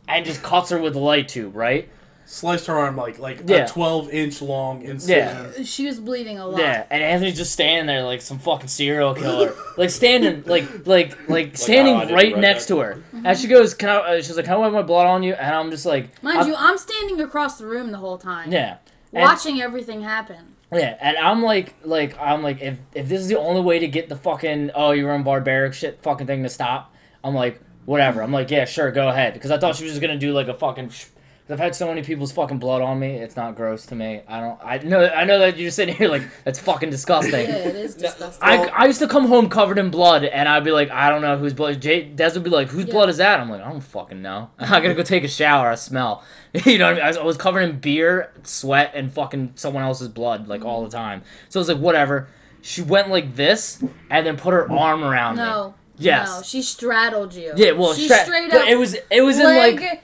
[0.07, 1.89] and just cuts her with the light tube, right?
[2.27, 3.65] Sliced her arm like like Yeah.
[3.65, 5.51] a 12 inch long incision.
[5.57, 5.63] Yeah.
[5.63, 6.59] She was bleeding a lot.
[6.59, 11.29] Yeah, and Anthony's just standing there like some fucking serial killer, like standing, like like
[11.29, 12.73] like standing how I did right next Dead.
[12.75, 13.03] to her.
[13.23, 15.33] And she goes, "Can I?" Uh, she's like, "Can I wipe my blood on you?"
[15.33, 18.51] And I'm just like, Mind I'm- you, I'm standing across the room the whole time.
[18.51, 18.77] yeah,
[19.13, 20.55] And- Watching everything happen.
[20.73, 23.87] yeah." And I'm like, like I'm like, if if this is the only way to
[23.87, 26.91] get the fucking oh you're on barbaric shit fucking thing to stop,
[27.23, 28.23] I'm like, whatever.
[28.23, 30.47] I'm like, yeah, sure, go ahead, because I thought she was just gonna do like
[30.47, 30.89] a fucking.
[30.89, 31.14] Sh- i
[31.47, 33.17] I've had so many people's fucking blood on me.
[33.17, 34.21] It's not gross to me.
[34.27, 34.59] I don't.
[34.63, 35.05] I know.
[35.05, 37.33] I know that you're sitting here like that's fucking disgusting.
[37.47, 38.41] Yeah, it is disgusting.
[38.41, 41.21] I, I used to come home covered in blood, and I'd be like, I don't
[41.21, 41.79] know whose blood.
[41.79, 42.93] Jay, Des would be like, whose Yeah.
[42.93, 43.39] blood is that?
[43.39, 44.49] I'm like, I don't fucking know.
[44.59, 45.69] I gotta go take a shower.
[45.69, 46.23] I smell.
[46.65, 47.03] you know what I mean?
[47.03, 50.81] I was, I was covered in beer, sweat, and fucking someone else's blood like all
[50.81, 50.99] the mm.
[50.99, 51.21] time.
[51.49, 52.27] So I was like, whatever.
[52.61, 55.43] She went like this, and then put her arm around me.
[55.43, 55.75] No.
[55.99, 56.27] Yes.
[56.27, 57.53] No, she straddled you.
[57.55, 58.67] Yeah, well, she stra- straight but up.
[58.67, 60.03] it was it was in like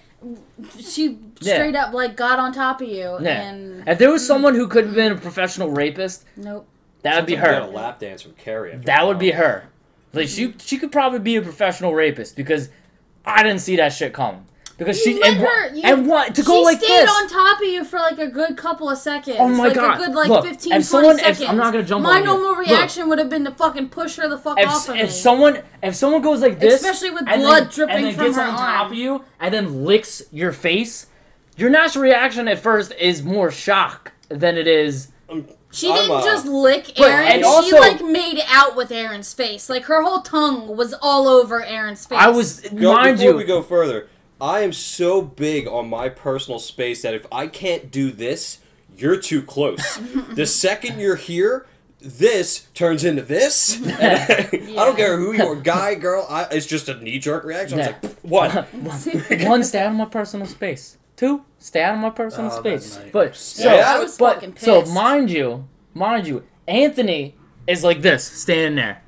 [0.80, 1.56] she Yeah.
[1.56, 3.42] straight up like got on top of you Yeah.
[3.50, 4.58] and If there was someone mm.
[4.58, 6.68] who could have been a professional rapist, nope.
[7.04, 7.60] that would be like her.
[7.62, 8.76] A lap dance from Carrie.
[8.86, 9.66] That would be her.
[10.14, 10.58] Like she mm-hmm.
[10.60, 12.70] she could probably be a professional rapist because
[13.26, 14.46] I didn't see that shit coming.
[14.78, 16.90] Because You she and, wha- her- you- and what to go like this?
[16.90, 19.38] she like stayed on top of you for like a good couple of seconds.
[19.40, 20.02] Oh my like God.
[20.02, 21.50] a good like Look, 15, if 20 someone- if- seconds.
[21.50, 22.26] I'm not gonna jump My on you.
[22.26, 22.60] normal Look.
[22.68, 25.02] reaction would have been to fucking push her the fuck if, off of me.
[25.02, 28.26] if someone if someone goes like this, Especially with blood then, dripping and then from
[28.26, 28.92] gets her on top arm.
[28.92, 31.06] of you and then licks your face,
[31.62, 35.10] your natural reaction at first is more shock than it is.
[35.74, 37.28] She I'm, didn't uh, just lick But- Aaron.
[37.28, 39.70] and she also- like made out with Aaron's face.
[39.70, 42.20] Like her whole tongue was all over Aaron's face.
[42.20, 43.38] I was Go, mind before you.
[43.38, 44.10] we go further,
[44.42, 48.58] I am so big on my personal space that if I can't do this,
[48.98, 49.98] you're too close.
[50.34, 51.68] the second you're here,
[52.02, 53.80] this turns into this.
[53.88, 56.26] I don't care who you are, guy, girl.
[56.30, 57.80] I, it's just a knee jerk reaction.
[57.80, 58.74] I was like, what?
[59.48, 60.98] One, stay out of my personal space.
[61.16, 63.00] Two, stay out of my personal Oh, space.
[63.14, 67.36] But so, Yeah, I was but fucking so mind you, mind you, Anthony
[67.68, 69.02] is like this, standing there,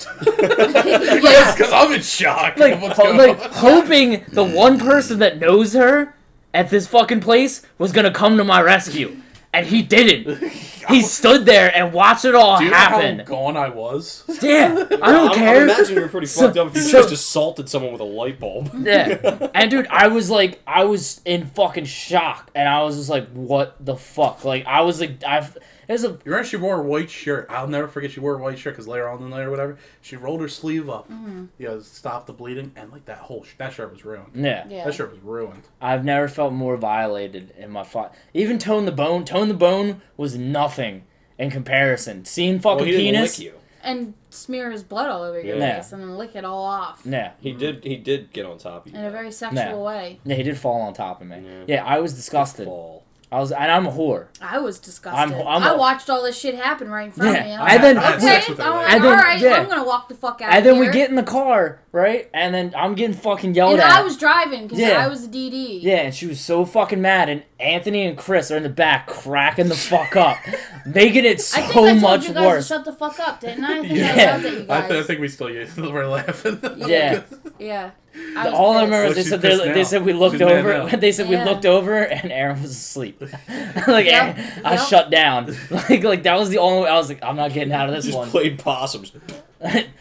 [0.26, 2.56] Yes, because I'm in shock.
[2.58, 6.14] like, What's ho- like hoping the one person that knows her
[6.54, 9.16] at this fucking place was gonna come to my rescue,
[9.52, 10.52] and he didn't.
[10.88, 14.24] He stood there and watched it all Do you know how gone I was?
[14.42, 15.56] Yeah, I don't I'm, care.
[15.58, 18.04] I'm imagining you're pretty So- fucked up if you so- just assaulted someone with a
[18.04, 18.70] light bulb.
[18.80, 19.48] Yeah.
[19.54, 23.28] And dude, I was like, I was in fucking shock, and I was just like,
[23.28, 24.44] what the fuck?
[24.44, 25.56] Like, I was like, I've.
[25.90, 27.48] There's a You remember she wore a white shirt.
[27.50, 29.50] I'll never forget she wore a white shirt because later on in the night or
[29.50, 31.46] whatever, she rolled her sleeve up, Mm-hmm.
[31.58, 34.28] you know, stop the bleeding, and like that whole sh- that shirt was ruined.
[34.36, 34.66] yeah.
[34.68, 34.84] Yeah.
[34.84, 35.64] That shirt was ruined.
[35.80, 38.12] I've never felt more violated in my fight.
[38.34, 39.24] Even Tone the Bone.
[39.24, 41.02] Tone the Bone was nothing
[41.38, 42.24] in comparison.
[42.24, 43.38] Seeing fucking Well, he didn't penis.
[43.40, 43.54] lick you.
[43.82, 45.80] and smear his blood all over your Yeah.
[45.80, 47.32] face and then lick it all off Yeah.
[47.40, 47.82] He did.
[47.82, 48.96] He did get on top of you.
[48.98, 49.80] in a very sexual No.
[49.80, 50.20] way.
[50.24, 51.42] Yeah, he did fall on top of me.
[51.44, 51.64] Yeah.
[51.66, 52.66] Yeah, I was disgusted.
[52.66, 53.02] Fall.
[53.32, 54.26] I was, and I'm a whore.
[54.42, 55.18] I was disgusted.
[55.32, 57.52] I'm- I'm I a- watched all this shit happen right in front Yeah, of me.
[57.52, 59.54] and I was then- like, okay, sex with I'm like, And then- all right, yeah.
[59.54, 60.52] I'm gonna walk the fuck out.
[60.52, 62.28] And then we get in the car, right?
[62.34, 63.90] And then I'm getting fucking yelled and at.
[63.98, 65.04] I was driving because Yeah.
[65.04, 65.78] I was a DD.
[65.80, 69.06] Yeah, and she was so fucking mad, and Anthony and Chris are in the back
[69.06, 70.38] cracking the fuck up,
[70.84, 72.66] making it so I think I told much you guys worse.
[72.68, 73.78] to shut the fuck up, didn't I?
[73.78, 74.16] I think I Yeah.
[74.16, 75.48] yelled at you I, th- I think we still
[75.92, 76.58] were laughing.
[76.78, 77.20] Yeah.
[77.60, 77.90] yeah.
[78.36, 78.84] I was All I pissed.
[78.84, 80.96] remember is they said they, they said we looked She's over.
[80.96, 83.20] They said we looked over and Aaron was asleep.
[83.86, 84.88] like Yep, Aaron- I yep.
[84.88, 85.56] shut down.
[85.70, 86.88] Like like that was the only.
[86.88, 88.28] I was like I'm not getting out of this Just one.
[88.30, 89.12] played possums.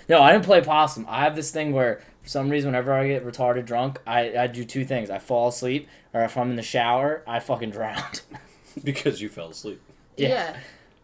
[0.08, 1.06] no, I didn't play possum.
[1.10, 4.48] I have this thing where for some reason whenever I get retarded drunk, I, I
[4.48, 5.10] do two things.
[5.10, 8.02] I fall asleep, or if I'm in the shower, I fucking drown.
[8.84, 9.82] because you fell asleep.
[10.18, 10.30] Yeah.
[10.30, 10.58] Yeah.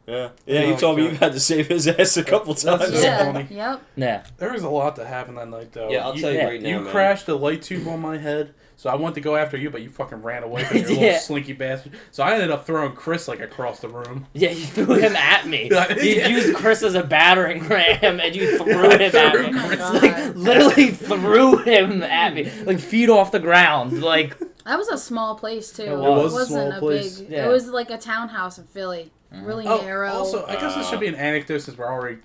[0.07, 0.29] Yeah.
[0.45, 0.61] Yeah.
[0.65, 1.11] You Oh, told me God.
[1.13, 2.93] you had to save his ass a couple That's times.
[2.93, 3.25] so Yeah.
[3.31, 3.47] funny.
[3.49, 3.81] Yep.
[3.95, 4.23] yeah.
[4.37, 5.89] There was a lot that happened that night, though.
[5.89, 6.91] Yeah, I'll tell you yeah, right now, You man.
[6.91, 9.81] crashed a light tube on my head, so I went to go after you, but
[9.81, 10.99] you fucking ran away from your Yeah.
[10.99, 11.93] little slinky bastard.
[12.11, 14.27] So I ended up throwing Chris like across the room.
[14.33, 15.69] Yeah, you threw him at me.
[15.71, 15.91] Yeah.
[15.95, 19.59] You used Chris as a battering ram, and you threw I him threw at me.
[19.59, 24.03] Chris- Oh Like literally threw him at me, like feet off the ground.
[24.03, 25.83] Like That was a small place too.
[25.83, 26.31] It was.
[26.33, 27.19] It was a not small place.
[27.21, 27.29] big.
[27.31, 27.45] Yeah.
[27.45, 29.11] It was like a townhouse in Philly.
[29.43, 30.09] Really Oh, narrow.
[30.11, 32.17] also, I guess this should be an anecdote since we're already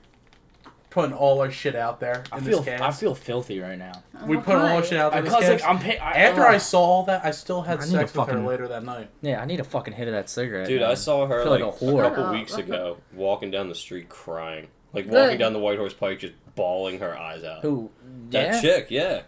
[0.90, 2.82] putting all our shit out there in I feel, this cast.
[2.82, 3.92] I feel filthy right now.
[4.26, 5.64] we put all our shit out there in this Because like.
[5.70, 5.78] I'm.
[5.78, 8.28] Pay- I, After uh, I saw all that, I still had I sex to with
[8.30, 9.08] her later that night.
[9.22, 10.66] yeah, I need a fucking hit of that cigarette.
[10.66, 10.90] Dude, man.
[10.90, 12.00] I saw her feel like like, a whore.
[12.04, 12.32] a couple Oh.
[12.32, 14.66] weeks ago walking down the street crying.
[14.92, 15.14] Like Good.
[15.14, 17.62] walking down the White Horse Pike just bawling her eyes out.
[17.62, 17.90] Who?
[18.30, 18.61] That Yeah.
[18.61, 19.22] chick, yeah.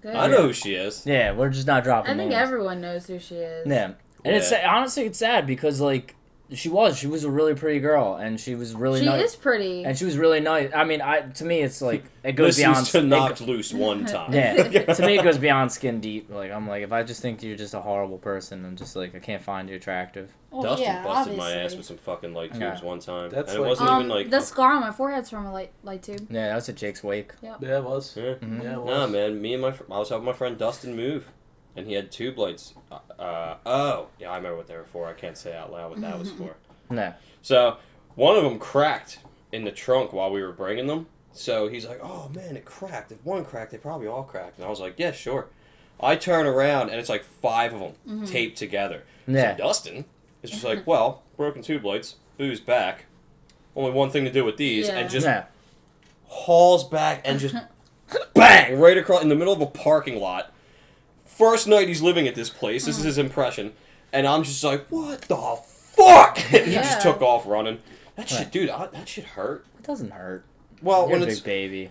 [0.00, 0.14] Good.
[0.14, 1.04] I know who she is.
[1.06, 2.12] Yeah, we're just not dropping.
[2.12, 2.40] I think names.
[2.42, 3.66] everyone knows who she is.
[3.66, 3.92] Yeah,
[4.24, 6.14] and it's honestly it's sad because like
[6.52, 9.36] she was she was a really pretty girl and she was really she nice is
[9.36, 9.82] pretty.
[9.84, 10.70] and she was really nice.
[10.74, 13.72] I mean, I to me it's like it goes Listens beyond to Knocked go- Loose
[13.72, 14.32] one time.
[14.32, 14.62] Yeah,
[14.94, 16.30] to me it goes beyond skin deep.
[16.30, 19.14] Like I'm like if I just think you're just a horrible person, I'm just like
[19.14, 20.30] I can't find you attractive.
[20.50, 22.84] Well, Dustin yeah, busted my ass with some fucking light tubes Yeah.
[22.84, 23.30] one time.
[23.30, 25.52] That's and it like- wasn't Um, even like the scar on my forehead's from a
[25.52, 26.26] light light tube.
[26.30, 27.32] Yeah, that was at Jake's wake.
[27.42, 28.14] Yeah, it was.
[28.16, 28.34] Yeah.
[28.34, 28.62] Mhm.
[28.62, 28.88] Yeah, it was.
[28.90, 29.40] Nah, man.
[29.40, 31.30] Me and my fr- I was helping my friend Dustin move,
[31.76, 32.74] and he had two lights.
[32.90, 35.06] Uh, uh, oh, yeah, I remember what they were for.
[35.08, 36.54] I can't say out loud what that was for.
[36.90, 37.78] No, So
[38.14, 39.18] one of them cracked
[39.52, 41.06] in the trunk while we were bringing them.
[41.32, 43.10] So he's like, "Oh man, it cracked.
[43.10, 45.48] If one cracked, they probably all cracked." And I was like, "Yeah, sure."
[46.00, 49.02] I turn around and it's like five of them taped together.
[49.26, 50.04] yeah, So Dustin
[50.42, 53.06] is just like, "Well, broken tube lights, booze back.
[53.74, 54.98] Only one thing to do with these," Yeah.
[54.98, 55.44] and just yeah.
[56.26, 57.56] hauls back and just
[58.34, 60.52] bang right across in the middle of a parking lot.
[61.36, 62.84] First night he's living at this place.
[62.84, 63.06] This is uh-huh.
[63.06, 63.72] his impression,
[64.12, 65.36] and I'm just like, "What the
[65.96, 66.82] fuck?" And he Yeah.
[66.82, 67.78] just took off running.
[68.16, 69.64] That shit, dude, I, that shit hurt.
[69.78, 70.44] It doesn't hurt.
[70.82, 71.90] Well, You're when a it's big baby.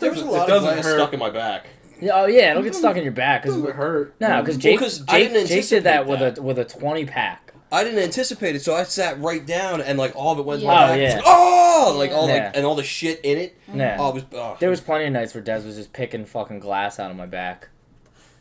[0.00, 0.96] there was a It lot of doesn't glass hurt.
[0.98, 1.66] stuck in my back.
[2.00, 3.44] Yeah, Oh yeah, it'll get stuck in your back.
[3.44, 4.14] Cause, Doesn't hurt.
[4.20, 6.38] no, because Jake, 'cause I Jake, didn't Jake did that anticipate with that.
[6.38, 7.52] a with a twenty pack.
[7.72, 10.60] I didn't anticipate it, so I sat right down and like all of it went
[10.60, 10.72] to Yeah.
[10.74, 10.98] my Oh, back.
[10.98, 11.16] It's yeah.
[11.18, 12.34] like, oh, like all Yeah.
[12.46, 13.56] like and all the shit in it.
[13.72, 13.96] Yeah.
[13.98, 14.24] Oh, it was.
[14.34, 17.16] Oh, There was plenty of nights where Des was just picking fucking glass out of
[17.16, 17.68] my back.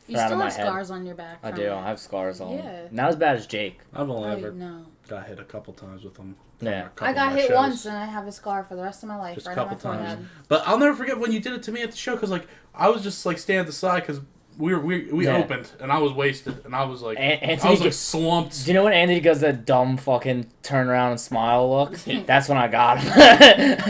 [0.07, 0.65] You still my have head.
[0.67, 1.39] scars on your back.
[1.43, 1.63] I do.
[1.63, 1.71] it.
[1.71, 2.53] I have scars on.
[2.57, 2.87] Yeah.
[2.91, 3.79] Not as bad as Jake.
[3.93, 4.85] I've only Oh, ever no.
[5.07, 6.35] got hit a couple times with them.
[6.61, 6.89] Yeah.
[7.01, 7.55] I got my hit shows.
[7.55, 9.57] once and I have a scar for the rest of my life Just a right
[9.57, 10.27] on my couple times.
[10.47, 12.47] But I'll never forget when you did it to me at the show because like
[12.73, 14.21] I was just like standing at the side because
[14.57, 15.35] we were we, we Yeah.
[15.37, 18.63] opened and I was wasted and I was like An- I was like gets- slumped.
[18.63, 21.97] Do you know when Anthony does that dumb fucking turn around and smile look?
[22.25, 23.11] That's when I got him.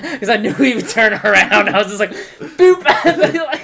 [0.16, 1.70] Because I knew he would turn around.
[1.70, 2.12] I was just like,
[2.58, 3.62] boop.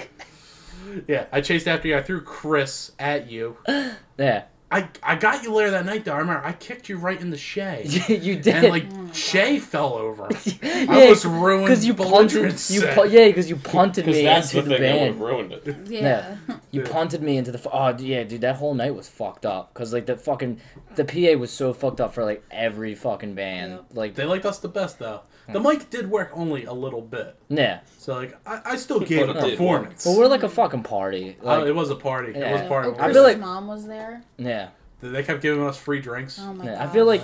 [0.96, 1.98] Like- Yeah, I chased after you.
[1.98, 3.58] I threw Chris at you.
[4.18, 4.44] yeah.
[4.74, 6.14] I I got you later that night though.
[6.14, 7.84] I remember I kicked you right in the Shay.
[8.08, 8.48] you did.
[8.56, 10.30] And like oh, Shay fell over.
[10.64, 11.66] yeah, I was ruined.
[11.66, 14.96] Because you punted, you pu- yeah, because you punted me that's into the the, thing
[14.96, 15.20] that band.
[15.20, 15.78] would ruined it.
[15.88, 16.38] Yeah.
[16.72, 16.90] You Yeah.
[16.90, 17.58] punted me into the.
[17.58, 19.74] F- oh yeah, dude, that whole night was fucked up.
[19.74, 20.62] Cause like the fucking
[20.96, 23.72] the PA was so fucked up for like every fucking band.
[23.74, 23.86] Yep.
[23.94, 25.20] Like They liked us the best though.
[25.54, 29.28] The mic did work only a little bit, yeah, so like I, I still gave
[29.28, 30.04] But a it did performance.
[30.06, 31.38] but we're like a fucking party.
[31.46, 32.30] Uh, it was a party.
[32.30, 32.66] It was Yeah.
[32.66, 32.90] a party.
[32.90, 34.24] I Chris's feel like- mom was there.
[34.38, 34.70] yeah.
[35.02, 36.40] They kept giving us free drinks.
[36.40, 36.82] Oh my Yeah, god.
[36.88, 37.24] I feel like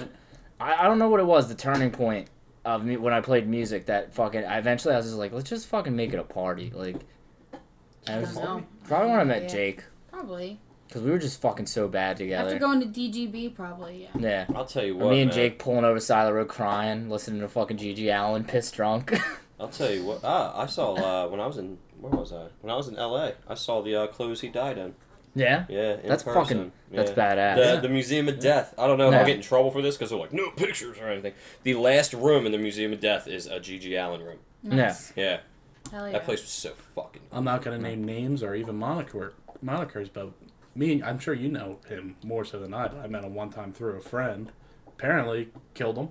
[0.60, 1.48] I, I don't know what it was.
[1.48, 2.28] The turning point
[2.66, 4.44] of me when I played music that fucking.
[4.46, 6.72] I eventually I was just like, let's just fucking make it a party.
[6.74, 6.96] Like,
[8.08, 9.48] I I was don't probably when I met Yeah.
[9.50, 10.60] Jake Probably.
[10.88, 12.44] Because we were just fucking so bad together.
[12.50, 12.74] After together.
[12.80, 14.20] going to DGB, probably, yeah.
[14.20, 14.46] Yeah.
[14.56, 15.36] I'll tell you what, me and man.
[15.36, 18.76] Jake pulling over the side of the road crying, listening to fucking GG Allin, pissed
[18.76, 19.14] drunk.
[19.60, 20.22] I'll tell you what.
[20.24, 22.48] Ah, I saw uh, when I was in where was I?
[22.62, 23.34] When I was in L.A.
[23.48, 24.94] I saw the uh, clothes he died in.
[25.34, 26.42] yeah, Yeah, in that's person.
[26.44, 26.72] fucking.
[26.92, 27.16] That's Yeah.
[27.36, 27.56] badass.
[27.56, 27.76] The, Yeah.
[27.82, 28.76] the Museum of Death.
[28.78, 29.20] I don't know if Yeah.
[29.22, 31.34] I'll get in trouble for this because they're like, no pictures or anything.
[31.64, 34.38] The last room in the Museum of Death is a GG Allin room.
[34.64, 35.12] Nice.
[35.16, 35.40] Yeah,
[35.92, 36.14] Hell yeah.
[36.14, 37.24] that place was so fucking.
[37.32, 39.34] I'm not gonna name names or even moniker
[39.66, 40.32] monikers, but
[40.78, 42.88] me, I'm sure you know him more so than I.
[42.88, 42.98] do.
[42.98, 44.52] I met him one time through a friend.
[44.88, 46.10] Apparently, killed him.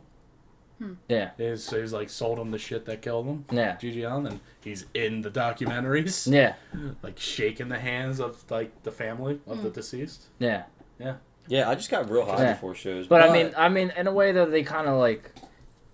[0.79, 0.93] Hmm.
[1.09, 3.47] Yeah, He's, he's like sold him the shit that killed him.
[3.51, 6.55] yeah, GG Allin, and he's in the documentaries, yeah,
[7.03, 9.75] like shaking the hands of like the family of the hmm.
[9.75, 10.27] deceased.
[10.39, 10.65] yeah.
[10.99, 11.17] Yeah,
[11.49, 12.53] Yeah, I just got real high Yeah.
[12.55, 13.07] before shows.
[13.07, 15.31] But I mean, I mean, in a way though, they kind of like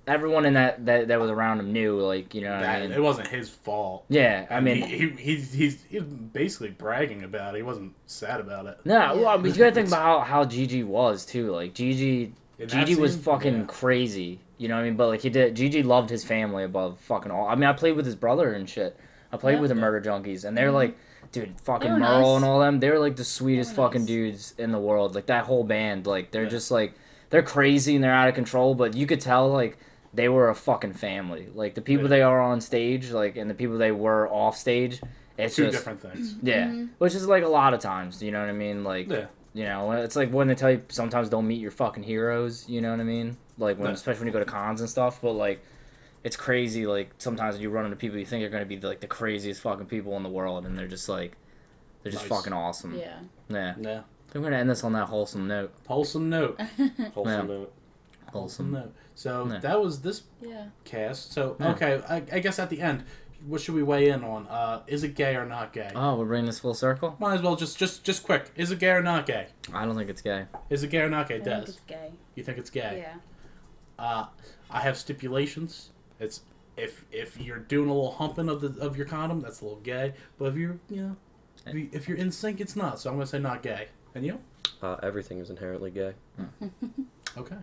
[0.06, 2.92] everyone in that, that that was around him knew, like you know what I mean.
[2.92, 4.04] it wasn't his fault.
[4.08, 7.58] Yeah, I mean, he, he, he's, he's he's basically bragging about it.
[7.58, 8.78] He wasn't sad about it.
[8.84, 11.50] no, well, I mean, you gotta think about how, how GG was too.
[11.52, 13.64] Like GG, In that GG was scene, fucking yeah.
[13.66, 14.40] crazy.
[14.58, 14.96] You know what I mean?
[14.96, 17.48] But like he did, GG loved his family above fucking all.
[17.48, 18.96] I mean, I played with his brother and shit.
[19.32, 19.60] I played Yeah.
[19.60, 20.74] with the Murder Junkies, and they're mm-hmm.
[20.76, 20.98] like,
[21.32, 22.36] dude, fucking Merle nice.
[22.36, 22.80] and all them.
[22.80, 24.08] They're like the sweetest They were fucking nice.
[24.08, 25.14] dudes in the world.
[25.14, 26.50] Like that whole band, like they're Yeah.
[26.50, 26.94] just like
[27.30, 28.74] they're crazy and they're out of control.
[28.74, 29.78] But you could tell like
[30.14, 31.48] they were a fucking family.
[31.54, 32.10] Like the people Yeah.
[32.10, 35.00] they are on stage, like and the people they were off stage.
[35.38, 36.36] It's Two just different things.
[36.42, 36.90] yeah, Mhm.
[36.98, 38.22] which is like a lot of times.
[38.22, 38.84] You know what I mean?
[38.84, 39.26] Like Yeah.
[39.54, 42.68] you know, it's like when they tell you sometimes don't meet your fucking heroes.
[42.68, 43.36] You know what I mean?
[43.58, 43.94] Like when, Yeah.
[43.94, 45.20] especially when you go to cons and stuff.
[45.22, 45.62] But like,
[46.24, 46.86] it's crazy.
[46.86, 49.60] Like sometimes you run into people you think are going to be like the craziest
[49.62, 51.36] fucking people in the world, and they're just like,
[52.02, 52.38] they're just Nice.
[52.38, 52.94] fucking awesome.
[52.98, 53.18] Yeah.
[53.48, 53.74] Yeah.
[53.80, 54.00] Yeah.
[54.34, 55.72] I'm gonna end this on that wholesome note.
[55.86, 56.58] Wholesome note.
[57.14, 57.54] wholesome Yeah.
[57.54, 57.72] note.
[58.32, 58.92] Wholesome No.
[59.14, 59.58] So Yeah.
[59.58, 60.66] that was this yeah.
[60.84, 61.32] cast.
[61.32, 61.70] So Yeah.
[61.72, 63.04] okay, I, I guess at the end,
[63.46, 64.46] what should we weigh in on?
[64.46, 65.90] Uh, is it gay or not gay?
[65.94, 67.16] Oh, we're bringing this full circle.
[67.18, 68.50] Might as well just just just quick.
[68.56, 69.48] Is it gay or not gay?
[69.72, 70.46] I don't think it's gay.
[70.70, 71.36] Is it gay or not gay?
[71.36, 72.12] I think Des, it's gay.
[72.34, 73.04] you think it's gay?
[73.04, 73.16] Yeah.
[73.98, 74.26] Uh,
[74.70, 75.90] I have stipulations.
[76.20, 76.42] It's
[76.76, 79.80] if if you're doing a little humping of the of your condom, that's a little
[79.80, 80.14] gay.
[80.38, 81.16] But if you're you know
[81.66, 82.98] if, you, if you're in sync, it's not.
[83.00, 83.88] So I'm gonna say not gay.
[84.14, 84.38] And you?
[84.80, 86.14] Uh, everything is inherently gay.
[87.36, 87.56] Okay.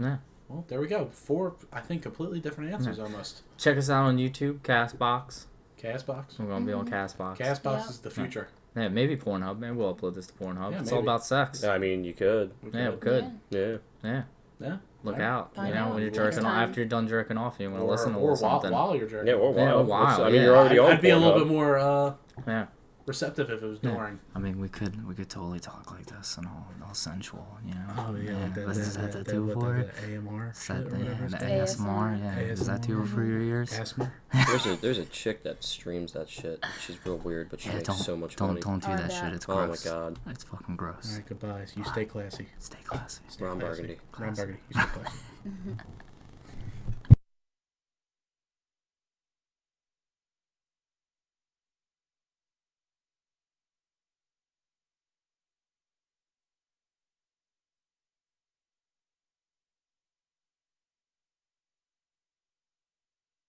[0.00, 0.16] Yeah.
[0.48, 1.06] Well, there we go.
[1.12, 3.42] Four, I think, completely different answers almost.
[3.58, 5.44] Check us out on YouTube, Castbox.
[5.80, 6.38] Castbox.
[6.38, 6.90] We're gonna be on Mhm.
[6.90, 7.36] Castbox.
[7.38, 7.88] Castbox Yeah.
[7.88, 8.48] is the future.
[8.76, 9.58] yeah, maybe Pornhub.
[9.58, 10.72] Maybe we'll upload this to Pornhub.
[10.72, 11.62] Yeah, it's all about sex.
[11.64, 12.52] I mean, you could.
[12.72, 13.30] Yeah, we could.
[13.50, 13.76] Yeah.
[14.02, 14.22] Yeah.
[14.60, 14.76] Yeah.
[15.02, 15.22] Look Right.
[15.24, 15.54] out.
[15.54, 17.70] Find You know, out when you're next jerking off, after you're done jerking off, you
[17.70, 18.72] want to listen to a or little while, something.
[18.72, 19.28] while you're jerking.
[19.28, 19.82] Yeah, or Yeah, wow.
[19.82, 20.42] wow, I mean, yeah.
[20.44, 22.14] you're already I'd, on I'd be a little bit more uh,
[22.46, 22.66] Yeah.
[23.10, 24.10] Receptive if it was Yeah.
[24.34, 27.74] I mean, we could we could totally talk like this and all, all sensual, you
[27.74, 27.80] know.
[27.98, 29.80] Oh yeah, like that, What's that, that, that, that that, do for the,
[30.14, 30.18] it?
[30.18, 31.50] AMR Is that shit or the, whatever it's the called.
[31.50, 32.20] ASMR?
[32.20, 32.38] Yeah.
[32.40, 33.70] Is that too for your ears?
[33.72, 34.10] ASMR.
[34.46, 36.64] There's a there's a chick that streams that shit.
[36.84, 38.60] She's real weird, but she Yeah, makes so much don't money.
[38.60, 39.12] don't do Or that that.
[39.12, 39.34] shit.
[39.34, 41.08] It's oh my god, It's fucking gross.
[41.10, 41.66] All right, goodbye.
[41.76, 42.46] You stay classy.
[42.58, 43.20] Stay classy.
[43.28, 43.82] Stay Ron classy.
[43.82, 44.00] Burgundy.
[44.18, 44.60] Ron Burgundy.
[44.72, 45.18] You stay classy.